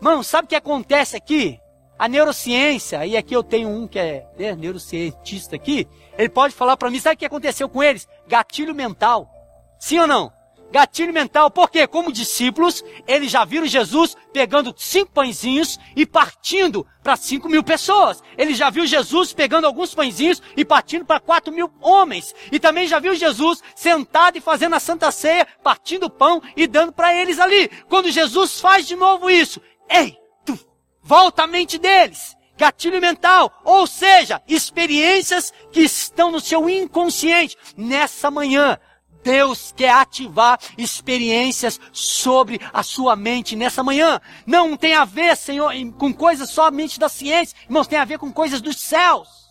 Mano, 0.00 0.24
sabe 0.24 0.46
o 0.46 0.48
que 0.48 0.56
acontece 0.56 1.16
aqui? 1.16 1.58
A 1.98 2.08
neurociência, 2.08 3.06
e 3.06 3.16
aqui 3.16 3.36
eu 3.36 3.44
tenho 3.44 3.68
um 3.68 3.86
que 3.86 3.98
é 3.98 4.26
né, 4.36 4.56
neurocientista 4.56 5.54
aqui, 5.54 5.86
ele 6.18 6.28
pode 6.28 6.52
falar 6.54 6.76
para 6.76 6.90
mim, 6.90 6.98
sabe 6.98 7.14
o 7.14 7.18
que 7.18 7.26
aconteceu 7.26 7.68
com 7.68 7.82
eles? 7.82 8.08
Gatilho 8.26 8.74
mental. 8.74 9.30
Sim 9.78 10.00
ou 10.00 10.06
não? 10.06 10.32
Gatilho 10.72 11.12
mental, 11.12 11.50
porque 11.50 11.86
como 11.86 12.10
discípulos, 12.10 12.82
eles 13.06 13.30
já 13.30 13.44
viram 13.44 13.66
Jesus 13.66 14.16
pegando 14.32 14.74
cinco 14.74 15.12
pãezinhos 15.12 15.78
e 15.94 16.06
partindo 16.06 16.86
para 17.02 17.14
cinco 17.14 17.46
mil 17.46 17.62
pessoas. 17.62 18.22
Eles 18.38 18.56
já 18.56 18.70
viu 18.70 18.86
Jesus 18.86 19.34
pegando 19.34 19.66
alguns 19.66 19.94
pãezinhos 19.94 20.40
e 20.56 20.64
partindo 20.64 21.04
para 21.04 21.20
quatro 21.20 21.52
mil 21.52 21.70
homens. 21.78 22.34
E 22.50 22.58
também 22.58 22.86
já 22.86 22.98
viu 22.98 23.14
Jesus 23.14 23.62
sentado 23.76 24.38
e 24.38 24.40
fazendo 24.40 24.74
a 24.74 24.80
Santa 24.80 25.12
Ceia, 25.12 25.46
partindo 25.62 26.04
o 26.04 26.10
pão 26.10 26.42
e 26.56 26.66
dando 26.66 26.90
para 26.90 27.14
eles 27.14 27.38
ali. 27.38 27.68
Quando 27.86 28.10
Jesus 28.10 28.58
faz 28.58 28.86
de 28.86 28.96
novo 28.96 29.28
isso, 29.28 29.60
ei, 29.90 30.16
tu, 30.42 30.58
volta 31.02 31.42
a 31.42 31.46
mente 31.46 31.76
deles 31.76 32.34
gatilho 32.56 33.00
mental, 33.00 33.60
ou 33.64 33.88
seja, 33.88 34.40
experiências 34.46 35.52
que 35.72 35.80
estão 35.80 36.30
no 36.30 36.40
seu 36.40 36.70
inconsciente. 36.70 37.56
Nessa 37.76 38.30
manhã, 38.30 38.78
Deus 39.22 39.72
quer 39.76 39.90
ativar 39.90 40.58
experiências 40.76 41.80
sobre 41.92 42.60
a 42.72 42.82
sua 42.82 43.14
mente 43.16 43.56
nessa 43.56 43.82
manhã. 43.82 44.20
Não 44.46 44.76
tem 44.76 44.94
a 44.94 45.04
ver, 45.04 45.36
Senhor, 45.36 45.72
com 45.98 46.12
coisas 46.12 46.50
somente 46.50 46.98
da 46.98 47.08
ciência, 47.08 47.56
irmãos, 47.64 47.86
tem 47.86 47.98
a 47.98 48.04
ver 48.04 48.18
com 48.18 48.32
coisas 48.32 48.60
dos 48.60 48.78
céus. 48.80 49.42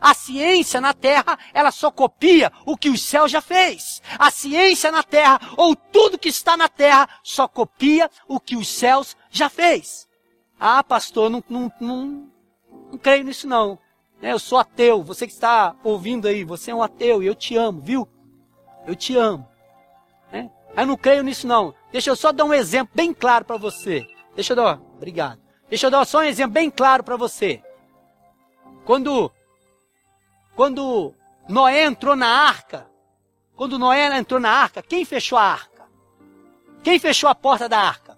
A 0.00 0.12
ciência 0.14 0.80
na 0.80 0.92
terra, 0.92 1.38
ela 1.54 1.70
só 1.70 1.90
copia 1.90 2.52
o 2.66 2.76
que 2.76 2.90
o 2.90 2.98
céu 2.98 3.26
já 3.26 3.40
fez. 3.40 4.02
A 4.18 4.30
ciência 4.30 4.92
na 4.92 5.02
terra, 5.02 5.40
ou 5.56 5.74
tudo 5.74 6.18
que 6.18 6.28
está 6.28 6.56
na 6.56 6.68
terra, 6.68 7.08
só 7.22 7.48
copia 7.48 8.10
o 8.28 8.38
que 8.38 8.56
os 8.56 8.68
céus 8.68 9.16
já 9.30 9.48
fez. 9.48 10.06
Ah, 10.60 10.84
pastor, 10.84 11.30
não, 11.30 11.42
não, 11.48 11.72
não, 11.80 12.28
não 12.90 12.98
creio 12.98 13.24
nisso 13.24 13.46
não. 13.46 13.78
Eu 14.22 14.38
sou 14.38 14.58
ateu. 14.58 15.02
Você 15.02 15.26
que 15.26 15.32
está 15.32 15.74
ouvindo 15.82 16.26
aí, 16.28 16.44
você 16.44 16.70
é 16.70 16.74
um 16.74 16.82
ateu 16.82 17.22
e 17.22 17.26
eu 17.26 17.34
te 17.34 17.56
amo, 17.56 17.80
viu? 17.80 18.08
Eu 18.86 18.94
te 18.94 19.16
amo. 19.16 19.46
Né? 20.32 20.50
Eu 20.76 20.86
não 20.86 20.96
creio 20.96 21.22
nisso 21.22 21.46
não. 21.46 21.74
Deixa 21.90 22.10
eu 22.10 22.16
só 22.16 22.32
dar 22.32 22.44
um 22.44 22.54
exemplo 22.54 22.94
bem 22.94 23.12
claro 23.12 23.44
para 23.44 23.56
você. 23.56 24.06
Deixa 24.34 24.52
eu 24.52 24.56
dar, 24.56 24.80
obrigado. 24.94 25.40
Deixa 25.68 25.86
eu 25.86 25.90
dar 25.90 26.04
só 26.04 26.18
um 26.18 26.22
exemplo 26.22 26.52
bem 26.52 26.70
claro 26.70 27.02
para 27.02 27.16
você. 27.16 27.62
Quando, 28.84 29.32
quando 30.54 31.12
Noé 31.48 31.84
entrou 31.84 32.14
na 32.14 32.28
arca, 32.28 32.88
quando 33.56 33.78
Noé 33.78 34.16
entrou 34.16 34.38
na 34.38 34.50
arca, 34.50 34.82
quem 34.82 35.04
fechou 35.04 35.36
a 35.36 35.42
arca? 35.42 35.88
Quem 36.84 36.98
fechou 36.98 37.28
a 37.28 37.34
porta 37.34 37.68
da 37.68 37.80
arca? 37.80 38.16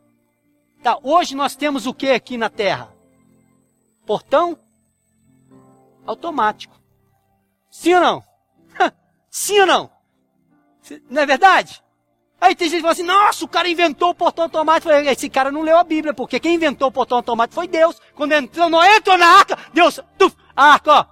Tá, 0.82 0.98
hoje 1.02 1.34
nós 1.34 1.56
temos 1.56 1.86
o 1.86 1.94
que 1.94 2.10
aqui 2.10 2.36
na 2.36 2.50
terra? 2.50 2.92
Portão 4.04 4.58
automático. 6.06 6.78
Sim 7.70 7.94
ou 7.94 8.00
não? 8.00 8.24
Sim 9.30 9.60
ou 9.60 9.66
não? 9.66 9.97
Não 11.10 11.22
é 11.22 11.26
verdade? 11.26 11.82
Aí 12.40 12.54
tem 12.54 12.68
gente 12.68 12.78
que 12.78 12.82
fala 12.82 12.92
assim, 12.92 13.02
nossa, 13.02 13.44
o 13.44 13.48
cara 13.48 13.68
inventou 13.68 14.10
o 14.10 14.14
portão 14.14 14.44
automático. 14.44 14.90
Esse 14.92 15.28
cara 15.28 15.50
não 15.50 15.62
leu 15.62 15.76
a 15.76 15.82
Bíblia, 15.82 16.14
porque 16.14 16.38
quem 16.38 16.54
inventou 16.54 16.88
o 16.88 16.92
portão 16.92 17.18
automático 17.18 17.54
foi 17.54 17.66
Deus. 17.66 18.00
Quando 18.14 18.32
entrou, 18.32 18.70
não 18.70 18.84
entrou 18.84 19.18
na 19.18 19.26
arca, 19.26 19.58
Deus, 19.72 20.00
tuf, 20.16 20.36
a 20.54 20.72
arca, 20.72 20.92
ó. 20.92 21.06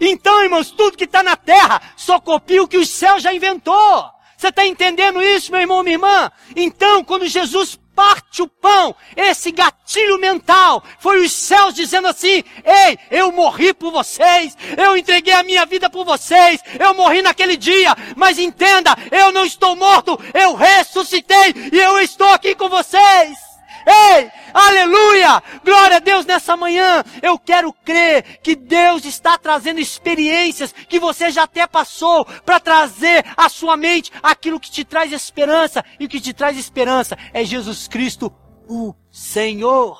Então, 0.00 0.42
irmãos, 0.42 0.72
tudo 0.72 0.96
que 0.96 1.04
está 1.04 1.22
na 1.22 1.36
terra 1.36 1.80
só 1.96 2.18
copia 2.20 2.62
o 2.62 2.68
que 2.68 2.76
o 2.76 2.84
céu 2.84 3.20
já 3.20 3.32
inventou. 3.32 4.10
Você 4.36 4.48
está 4.48 4.66
entendendo 4.66 5.22
isso, 5.22 5.52
meu 5.52 5.60
irmão, 5.60 5.82
minha 5.84 5.94
irmã? 5.94 6.30
Então, 6.56 7.04
quando 7.04 7.26
Jesus 7.26 7.78
parte 7.94 8.42
o 8.42 8.48
pão, 8.48 8.94
esse 9.16 9.50
gatilho 9.50 10.18
mental, 10.18 10.82
foi 10.98 11.24
os 11.24 11.32
céus 11.32 11.74
dizendo 11.74 12.08
assim: 12.08 12.42
Ei, 12.64 12.98
eu 13.10 13.32
morri 13.32 13.72
por 13.72 13.92
vocês, 13.92 14.56
eu 14.76 14.96
entreguei 14.96 15.32
a 15.32 15.42
minha 15.42 15.64
vida 15.64 15.88
por 15.88 16.04
vocês, 16.04 16.60
eu 16.78 16.94
morri 16.94 17.22
naquele 17.22 17.56
dia, 17.56 17.94
mas 18.16 18.38
entenda, 18.38 18.96
eu 19.10 19.32
não 19.32 19.44
estou 19.44 19.76
morto, 19.76 20.18
eu 20.34 20.54
ressuscitei 20.54 21.54
e 21.72 21.78
eu 21.78 21.98
estou 22.00 22.28
aqui 22.28 22.54
com 22.54 22.68
vocês. 22.68 23.53
Ei, 23.86 24.30
aleluia! 24.52 25.42
Glória 25.62 25.96
a 25.98 26.00
Deus 26.00 26.24
nessa 26.24 26.56
manhã. 26.56 27.04
Eu 27.22 27.38
quero 27.38 27.72
crer 27.72 28.38
que 28.38 28.56
Deus 28.56 29.04
está 29.04 29.36
trazendo 29.36 29.78
experiências 29.78 30.72
que 30.72 30.98
você 30.98 31.30
já 31.30 31.42
até 31.42 31.66
passou 31.66 32.24
para 32.24 32.58
trazer 32.58 33.24
à 33.36 33.48
sua 33.48 33.76
mente 33.76 34.10
aquilo 34.22 34.58
que 34.58 34.70
te 34.70 34.84
traz 34.84 35.12
esperança. 35.12 35.84
E 36.00 36.06
o 36.06 36.08
que 36.08 36.20
te 36.20 36.32
traz 36.32 36.56
esperança 36.56 37.16
é 37.32 37.44
Jesus 37.44 37.86
Cristo, 37.86 38.32
o 38.68 38.94
Senhor. 39.10 39.98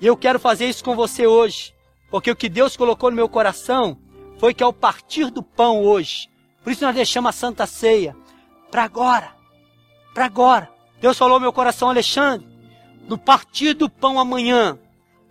E 0.00 0.06
eu 0.06 0.16
quero 0.16 0.38
fazer 0.38 0.66
isso 0.66 0.84
com 0.84 0.96
você 0.96 1.26
hoje, 1.26 1.74
porque 2.10 2.30
o 2.30 2.36
que 2.36 2.48
Deus 2.48 2.76
colocou 2.76 3.10
no 3.10 3.16
meu 3.16 3.28
coração 3.28 3.98
foi 4.38 4.54
que 4.54 4.62
ao 4.62 4.72
partir 4.72 5.30
do 5.30 5.42
pão 5.42 5.82
hoje, 5.82 6.30
por 6.62 6.72
isso 6.72 6.84
nós 6.84 6.94
deixamos 6.94 7.30
a 7.30 7.32
Santa 7.32 7.66
Ceia 7.66 8.16
para 8.70 8.84
agora, 8.84 9.34
para 10.14 10.26
agora 10.26 10.77
Deus 11.00 11.16
falou 11.16 11.34
ao 11.34 11.40
meu 11.40 11.52
coração, 11.52 11.88
Alexandre, 11.88 12.46
no 13.06 13.16
partir 13.16 13.72
do 13.74 13.88
pão 13.88 14.18
amanhã, 14.18 14.78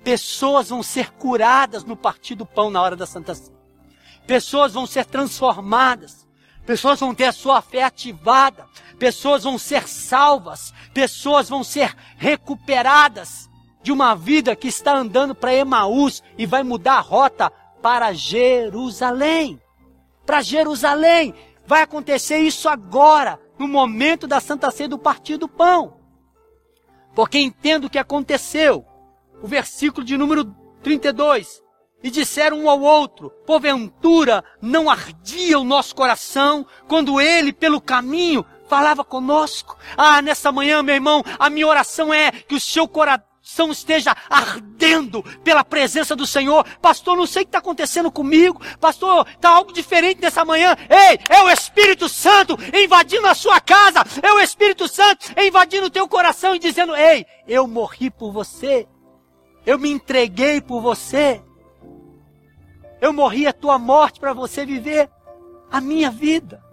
pessoas 0.03 0.69
vão 0.69 0.81
ser 0.81 1.11
curadas 1.11 1.83
no 1.83 1.95
partir 1.95 2.35
do 2.35 2.45
pão 2.45 2.69
na 2.69 2.81
hora 2.81 2.95
da 2.95 3.05
Santa 3.05 3.35
Ceia. 3.35 3.57
Pessoas 4.25 4.73
vão 4.73 4.85
ser 4.85 5.05
transformadas. 5.05 6.27
Pessoas 6.65 6.99
vão 6.99 7.15
ter 7.15 7.25
a 7.25 7.31
sua 7.31 7.61
fé 7.61 7.83
ativada. 7.83 8.65
Pessoas 8.99 9.43
vão 9.43 9.57
ser 9.57 9.87
salvas. 9.87 10.73
Pessoas 10.93 11.47
vão 11.47 11.63
ser 11.63 11.95
recuperadas 12.17 13.49
de 13.81 13.91
uma 13.91 14.13
vida 14.15 14.53
que 14.55 14.67
está 14.67 14.93
andando 14.93 15.33
para 15.33 15.53
Emaús 15.53 16.21
e 16.37 16.45
vai 16.45 16.61
mudar 16.61 16.95
a 16.95 17.01
rota 17.01 17.49
para 17.81 18.11
Jerusalém. 18.11 19.61
Para 20.25 20.41
Jerusalém. 20.41 21.33
Vai 21.65 21.83
acontecer 21.83 22.39
isso 22.39 22.67
agora 22.67 23.39
no 23.57 23.67
momento 23.67 24.27
da 24.27 24.39
Santa 24.39 24.71
Ceia 24.71 24.89
do 24.89 24.97
partir 24.97 25.37
do 25.37 25.47
pão. 25.47 25.97
Porque 27.15 27.39
entendo 27.39 27.85
o 27.85 27.89
que 27.89 27.97
aconteceu. 27.97 28.85
O 29.41 29.47
versículo 29.47 30.05
de 30.05 30.17
número 30.17 30.45
32. 30.83 31.63
E 32.03 32.11
disseram 32.11 32.59
um 32.59 32.69
ao 32.69 32.79
outro: 32.79 33.31
Porventura 33.45 34.43
não 34.61 34.89
ardia 34.89 35.59
o 35.59 35.63
nosso 35.63 35.95
coração 35.95 36.65
quando 36.87 37.19
ele, 37.19 37.51
pelo 37.51 37.81
caminho, 37.81 38.45
falava 38.67 39.03
conosco? 39.03 39.77
Ah, 39.97 40.21
nessa 40.21 40.51
manhã, 40.51 40.83
meu 40.83 40.93
irmão, 40.93 41.23
a 41.39 41.49
minha 41.49 41.67
oração 41.67 42.13
é 42.13 42.31
que 42.31 42.55
o 42.55 42.59
seu 42.59 42.87
coração 42.87 43.27
coração 43.47 43.71
esteja 43.71 44.15
ardendo 44.29 45.23
pela 45.43 45.63
presença 45.63 46.15
do 46.15 46.27
Senhor. 46.27 46.65
Pastor, 46.81 47.15
não 47.15 47.25
sei 47.25 47.43
o 47.43 47.45
que 47.45 47.49
está 47.49 47.59
acontecendo 47.59 48.11
comigo. 48.11 48.61
Pastor, 48.79 49.25
está 49.29 49.49
algo 49.49 49.71
diferente 49.71 50.21
nessa 50.21 50.43
manhã. 50.43 50.75
Ei, 50.89 51.17
é 51.29 51.41
o 51.41 51.49
Espírito 51.49 52.06
Santo 52.37 52.57
invadindo 52.75 53.27
a 53.27 53.33
sua 53.33 53.59
casa. 53.59 54.03
É 54.21 54.31
o 54.31 54.39
Espírito 54.39 54.87
Santo 54.87 55.27
invadindo 55.39 55.87
o 55.87 55.91
teu 55.91 56.07
coração 56.07 56.53
e 56.53 56.59
dizendo: 56.59 56.95
Ei, 56.95 57.25
eu 57.47 57.67
morri 57.67 58.11
por 58.11 58.31
você. 58.31 58.87
Eu 59.65 59.79
me 59.79 59.89
entreguei 59.89 60.61
por 60.61 60.81
você. 60.81 61.41
Eu 63.01 63.11
morri 63.11 63.47
a 63.47 63.53
tua 63.53 63.79
morte 63.79 64.19
para 64.19 64.33
você 64.33 64.65
viver 64.65 65.09
a 65.71 65.81
minha 65.81 66.11
vida. 66.11 66.63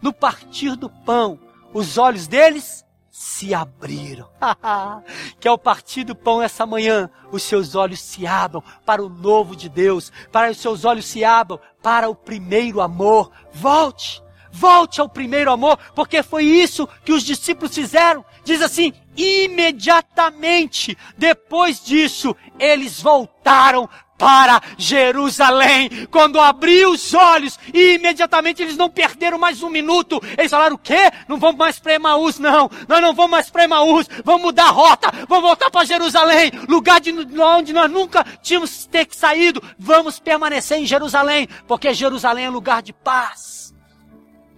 No 0.00 0.12
partir 0.12 0.76
do 0.76 0.88
pão, 0.88 1.38
os 1.72 1.98
olhos 1.98 2.26
deles 2.26 2.84
se 3.10 3.52
abriram. 3.52 4.28
que 5.40 5.48
ao 5.48 5.58
partir 5.58 6.04
do 6.04 6.14
pão 6.14 6.40
essa 6.40 6.64
manhã, 6.64 7.10
os 7.32 7.42
seus 7.42 7.74
olhos 7.74 8.00
se 8.00 8.26
abram 8.26 8.62
para 8.84 9.02
o 9.02 9.08
novo 9.08 9.56
de 9.56 9.68
Deus, 9.68 10.12
para 10.30 10.50
os 10.50 10.58
seus 10.58 10.84
olhos 10.84 11.06
se 11.06 11.24
abram 11.24 11.58
para 11.82 12.08
o 12.08 12.14
primeiro 12.14 12.80
amor. 12.80 13.30
Volte, 13.52 14.22
volte 14.50 15.00
ao 15.00 15.08
primeiro 15.08 15.50
amor, 15.50 15.78
porque 15.94 16.22
foi 16.22 16.44
isso 16.44 16.88
que 17.04 17.12
os 17.12 17.22
discípulos 17.22 17.74
fizeram. 17.74 18.24
Diz 18.44 18.62
assim: 18.62 18.92
imediatamente 19.16 20.96
depois 21.16 21.84
disso, 21.84 22.34
eles 22.58 23.00
voltaram 23.00 23.88
para 24.18 24.60
Jerusalém. 24.76 26.06
Quando 26.10 26.40
abriu 26.40 26.90
os 26.90 27.14
olhos, 27.14 27.58
e 27.72 27.94
imediatamente 27.94 28.60
eles 28.60 28.76
não 28.76 28.90
perderam 28.90 29.38
mais 29.38 29.62
um 29.62 29.70
minuto. 29.70 30.20
Eles 30.36 30.50
falaram: 30.50 30.74
o 30.74 30.78
quê? 30.78 31.10
Não 31.28 31.38
vamos 31.38 31.56
mais 31.56 31.78
para 31.78 31.94
Emaús, 31.94 32.38
não. 32.38 32.68
Nós 32.88 33.00
não 33.00 33.14
vamos 33.14 33.30
mais 33.30 33.48
para 33.48 33.64
Emaús. 33.64 34.06
Vamos 34.24 34.42
mudar 34.42 34.66
a 34.66 34.70
rota. 34.70 35.12
Vamos 35.28 35.44
voltar 35.44 35.70
para 35.70 35.86
Jerusalém. 35.86 36.50
Lugar 36.68 37.00
de 37.00 37.12
onde 37.12 37.72
nós 37.72 37.90
nunca 37.90 38.24
tínhamos 38.42 38.84
ter 38.86 39.06
que 39.06 39.16
saído. 39.16 39.62
Vamos 39.78 40.18
permanecer 40.18 40.78
em 40.78 40.86
Jerusalém. 40.86 41.48
Porque 41.66 41.94
Jerusalém 41.94 42.46
é 42.46 42.50
lugar 42.50 42.82
de 42.82 42.92
paz. 42.92 43.67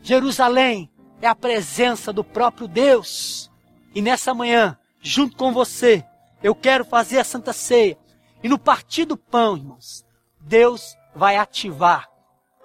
Jerusalém 0.03 0.91
é 1.21 1.27
a 1.27 1.35
presença 1.35 2.13
do 2.13 2.25
próprio 2.25 2.67
Deus. 2.67 3.51
E 3.95 4.01
nessa 4.01 4.33
manhã, 4.33 4.79
junto 5.01 5.37
com 5.37 5.53
você, 5.53 6.05
eu 6.43 6.55
quero 6.55 6.85
fazer 6.85 7.19
a 7.19 7.25
Santa 7.25 7.53
Ceia 7.53 7.99
e 8.43 8.49
no 8.49 8.59
partir 8.59 9.05
do 9.05 9.17
pão, 9.17 9.57
irmãos, 9.57 10.05
Deus 10.41 10.97
vai 11.15 11.37
ativar 11.37 12.09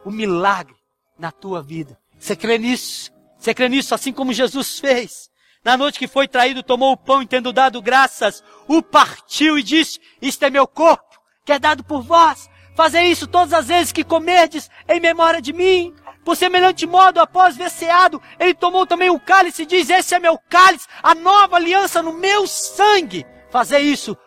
o 0.05 0.11
milagre 0.11 0.75
na 1.17 1.31
tua 1.31 1.61
vida. 1.61 1.97
Você 2.17 2.35
crê 2.35 2.57
nisso? 2.57 3.11
Você 3.37 3.53
crê 3.53 3.67
nisso 3.67 3.93
assim 3.93 4.13
como 4.13 4.33
Jesus 4.33 4.79
fez? 4.79 5.29
Na 5.63 5.75
noite 5.75 5.99
que 5.99 6.07
foi 6.07 6.27
traído, 6.27 6.61
tomou 6.61 6.93
o 6.93 6.97
pão 6.97 7.21
e 7.21 7.27
tendo 7.27 7.51
dado 7.51 7.81
graças, 7.81 8.43
o 8.67 8.81
partiu 8.83 9.57
e 9.57 9.63
disse, 9.63 9.99
isto 10.21 10.43
é 10.45 10.49
meu 10.49 10.67
corpo, 10.67 11.19
que 11.43 11.51
é 11.51 11.59
dado 11.59 11.83
por 11.83 12.01
vós. 12.01 12.49
Fazer 12.75 13.01
isso 13.03 13.25
todas 13.25 13.51
as 13.51 13.67
vezes 13.67 13.91
que 13.91 14.03
comerdes 14.03 14.69
em 14.87 14.99
memória 14.99 15.41
de 15.41 15.51
mim. 15.53 15.93
Por 16.25 16.35
semelhante 16.35 16.87
modo, 16.87 17.19
após 17.19 17.55
ver 17.55 17.69
ceado, 17.69 18.19
ele 18.39 18.55
tomou 18.55 18.87
também 18.87 19.11
o 19.11 19.19
cálice 19.19 19.61
e 19.61 19.65
diz: 19.67 19.91
Esse 19.91 20.15
é 20.15 20.19
meu 20.19 20.39
cálice, 20.49 20.87
a 21.03 21.13
nova 21.13 21.55
aliança 21.55 22.01
no 22.01 22.11
meu 22.13 22.47
sangue. 22.47 23.23
Fazer 23.51 23.79
isso 23.79 24.17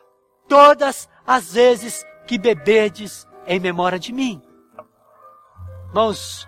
todas 0.48 1.08
as 1.26 1.52
vezes 1.52 2.06
que 2.24 2.38
beberdes 2.38 3.26
em 3.48 3.58
memória 3.58 3.98
de 3.98 4.12
mim. 4.12 4.40
Irmãos, 5.88 6.46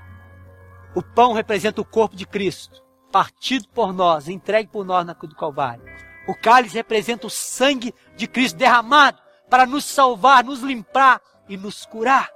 o 0.94 1.02
pão 1.02 1.32
representa 1.32 1.80
o 1.80 1.84
corpo 1.84 2.14
de 2.14 2.26
Cristo, 2.26 2.80
partido 3.10 3.68
por 3.70 3.92
nós, 3.92 4.28
entregue 4.28 4.70
por 4.70 4.84
nós 4.84 5.04
na 5.04 5.16
cruz 5.16 5.34
do 5.34 5.38
Calvário. 5.38 5.82
O 6.28 6.34
cálice 6.34 6.76
representa 6.76 7.26
o 7.26 7.30
sangue 7.30 7.92
de 8.14 8.28
Cristo 8.28 8.56
derramado 8.56 9.20
para 9.50 9.66
nos 9.66 9.84
salvar, 9.84 10.44
nos 10.44 10.60
limpar 10.60 11.20
e 11.48 11.56
nos 11.56 11.84
curar. 11.84 12.30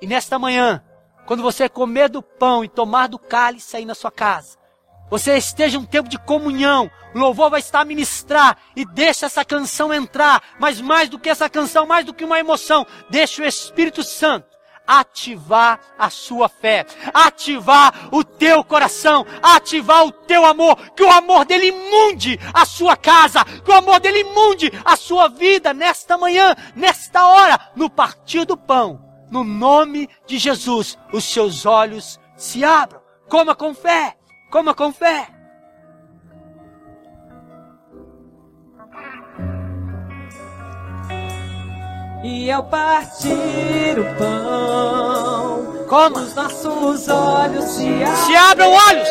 E 0.00 0.06
nesta 0.06 0.38
manhã, 0.38 0.84
quando 1.30 1.44
você 1.44 1.68
comer 1.68 2.08
do 2.08 2.20
pão 2.20 2.64
e 2.64 2.68
tomar 2.68 3.06
do 3.06 3.16
cálice 3.16 3.76
aí 3.76 3.84
na 3.84 3.94
sua 3.94 4.10
casa, 4.10 4.58
você 5.08 5.36
esteja 5.36 5.78
um 5.78 5.84
tempo 5.84 6.08
de 6.08 6.18
comunhão, 6.18 6.90
o 7.14 7.18
louvor 7.20 7.48
vai 7.48 7.60
estar 7.60 7.82
a 7.82 7.84
ministrar 7.84 8.56
e 8.74 8.84
deixa 8.84 9.26
essa 9.26 9.44
canção 9.44 9.94
entrar, 9.94 10.42
mas 10.58 10.80
mais 10.80 11.08
do 11.08 11.20
que 11.20 11.28
essa 11.28 11.48
canção, 11.48 11.86
mais 11.86 12.04
do 12.04 12.12
que 12.12 12.24
uma 12.24 12.40
emoção, 12.40 12.84
deixa 13.08 13.42
o 13.42 13.46
Espírito 13.46 14.02
Santo 14.02 14.48
ativar 14.84 15.78
a 15.96 16.10
sua 16.10 16.48
fé, 16.48 16.84
ativar 17.14 18.08
o 18.10 18.24
teu 18.24 18.64
coração, 18.64 19.24
ativar 19.40 20.04
o 20.04 20.10
teu 20.10 20.44
amor, 20.44 20.76
que 20.96 21.04
o 21.04 21.12
amor 21.12 21.44
dele 21.44 21.68
imunde 21.68 22.40
a 22.52 22.64
sua 22.64 22.96
casa, 22.96 23.44
que 23.44 23.70
o 23.70 23.74
amor 23.74 24.00
dele 24.00 24.22
imunde 24.22 24.72
a 24.84 24.96
sua 24.96 25.28
vida 25.28 25.72
nesta 25.72 26.18
manhã, 26.18 26.56
nesta 26.74 27.24
hora, 27.28 27.70
no 27.76 27.88
partir 27.88 28.44
do 28.44 28.56
pão, 28.56 29.09
no 29.30 29.44
nome 29.44 30.08
de 30.26 30.38
Jesus, 30.38 30.98
os 31.12 31.24
seus 31.24 31.64
olhos 31.66 32.18
se 32.36 32.64
abram. 32.64 33.00
Coma 33.28 33.54
com 33.54 33.72
fé, 33.72 34.16
coma 34.50 34.74
com 34.74 34.92
fé. 34.92 35.28
E 42.22 42.50
ao 42.50 42.64
partir 42.64 43.98
o 43.98 44.14
pão, 44.16 45.86
Como? 45.88 46.18
os 46.18 46.34
nossos 46.34 47.08
olhos 47.08 47.64
se 47.64 47.86
abrem. 47.86 48.16
Se 48.26 48.36
abram 48.36 48.70
olhos! 48.72 49.08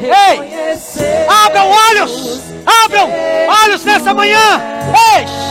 Ei! 0.00 1.26
Abram 1.46 1.70
olhos! 1.70 2.40
Abram 2.84 3.08
olhos 3.64 3.84
nessa 3.84 4.12
manhã! 4.12 4.60
Ei! 5.16 5.47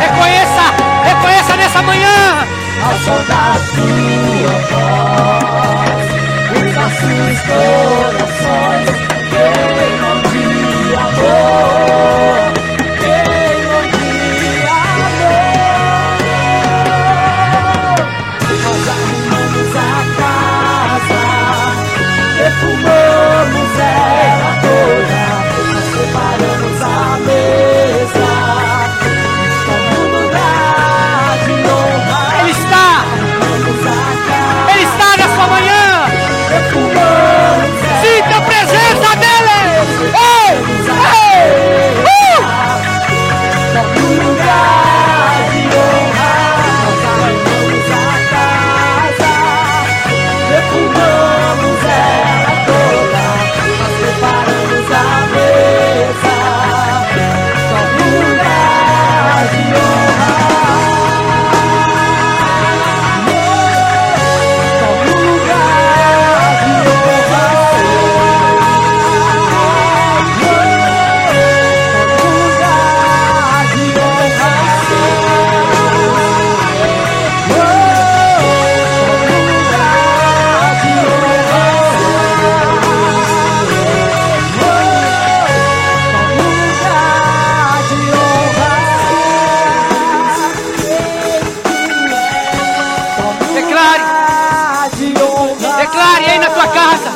Reconheça! 0.00 0.64
Reconheça 1.04 1.56
nessa 1.56 1.82
manhã! 1.82 2.46
Ao 2.82 2.96
som 2.98 4.01
tua 4.42 4.58
voz, 5.38 6.06
os 6.58 7.40
corações 7.42 8.91
Declare! 93.82 94.04
Declare 95.76 96.26
aí 96.30 96.38
na 96.38 96.50
tua 96.50 96.68
casa! 96.68 97.10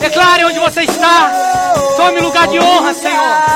Declare 0.00 0.44
onde 0.44 0.58
você 0.58 0.82
está! 0.82 1.32
Tome 1.96 2.20
lugar 2.20 2.46
de 2.46 2.58
honra, 2.58 2.92
Senhor! 2.92 3.54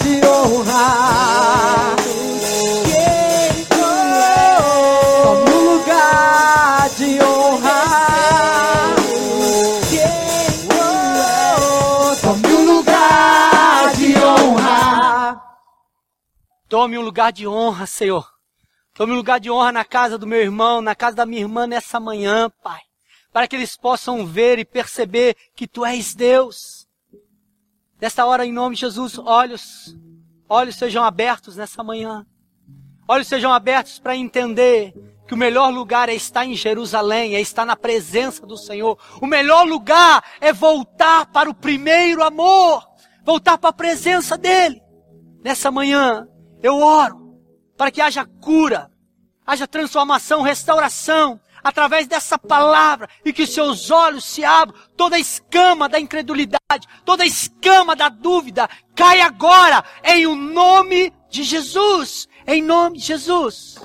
de 0.00 0.26
honra. 0.26 1.96
Tome 5.22 5.50
um 5.52 5.74
lugar 5.74 6.88
de 6.96 7.22
honra. 7.22 7.76
Tome 12.22 12.64
lugar 12.64 13.94
de 13.94 14.16
honra. 14.16 15.42
Tome 16.68 16.98
lugar 16.98 17.32
de 17.32 17.46
honra, 17.46 17.86
Senhor. 17.86 18.41
Tome 18.94 19.14
lugar 19.14 19.40
de 19.40 19.50
honra 19.50 19.72
na 19.72 19.84
casa 19.86 20.18
do 20.18 20.26
meu 20.26 20.40
irmão, 20.40 20.82
na 20.82 20.94
casa 20.94 21.16
da 21.16 21.24
minha 21.24 21.40
irmã 21.40 21.66
nessa 21.66 21.98
manhã, 21.98 22.50
Pai. 22.62 22.80
Para 23.32 23.48
que 23.48 23.56
eles 23.56 23.74
possam 23.74 24.26
ver 24.26 24.58
e 24.58 24.66
perceber 24.66 25.34
que 25.56 25.66
Tu 25.66 25.84
és 25.86 26.14
Deus. 26.14 26.86
Nesta 27.98 28.26
hora, 28.26 28.44
em 28.44 28.52
nome 28.52 28.74
de 28.74 28.82
Jesus, 28.82 29.18
olhos, 29.18 29.96
olhos 30.46 30.76
sejam 30.76 31.02
abertos 31.02 31.56
nessa 31.56 31.82
manhã. 31.82 32.26
Olhos 33.08 33.28
sejam 33.28 33.50
abertos 33.50 33.98
para 33.98 34.14
entender 34.14 34.92
que 35.26 35.32
o 35.32 35.38
melhor 35.38 35.72
lugar 35.72 36.10
é 36.10 36.14
estar 36.14 36.44
em 36.44 36.54
Jerusalém, 36.54 37.34
é 37.34 37.40
estar 37.40 37.64
na 37.64 37.76
presença 37.76 38.44
do 38.46 38.58
Senhor. 38.58 38.98
O 39.22 39.26
melhor 39.26 39.66
lugar 39.66 40.22
é 40.38 40.52
voltar 40.52 41.24
para 41.32 41.48
o 41.48 41.54
primeiro 41.54 42.22
amor, 42.22 42.86
voltar 43.24 43.56
para 43.56 43.70
a 43.70 43.72
presença 43.72 44.36
dEle. 44.36 44.82
Nessa 45.42 45.70
manhã, 45.70 46.28
eu 46.62 46.76
oro 46.76 47.21
para 47.76 47.90
que 47.90 48.00
haja 48.00 48.24
cura, 48.40 48.90
haja 49.46 49.66
transformação, 49.66 50.42
restauração, 50.42 51.40
através 51.62 52.06
dessa 52.06 52.38
palavra, 52.38 53.08
e 53.24 53.32
que 53.32 53.46
seus 53.46 53.90
olhos 53.90 54.24
se 54.24 54.44
abram, 54.44 54.78
toda 54.96 55.18
escama 55.18 55.88
da 55.88 56.00
incredulidade, 56.00 56.88
toda 57.04 57.24
escama 57.24 57.94
da 57.94 58.08
dúvida, 58.08 58.68
cai 58.94 59.20
agora, 59.20 59.84
em 60.02 60.26
o 60.26 60.34
nome 60.34 61.12
de 61.30 61.42
Jesus, 61.42 62.28
em 62.46 62.62
nome 62.62 62.98
de 62.98 63.04
Jesus. 63.04 63.78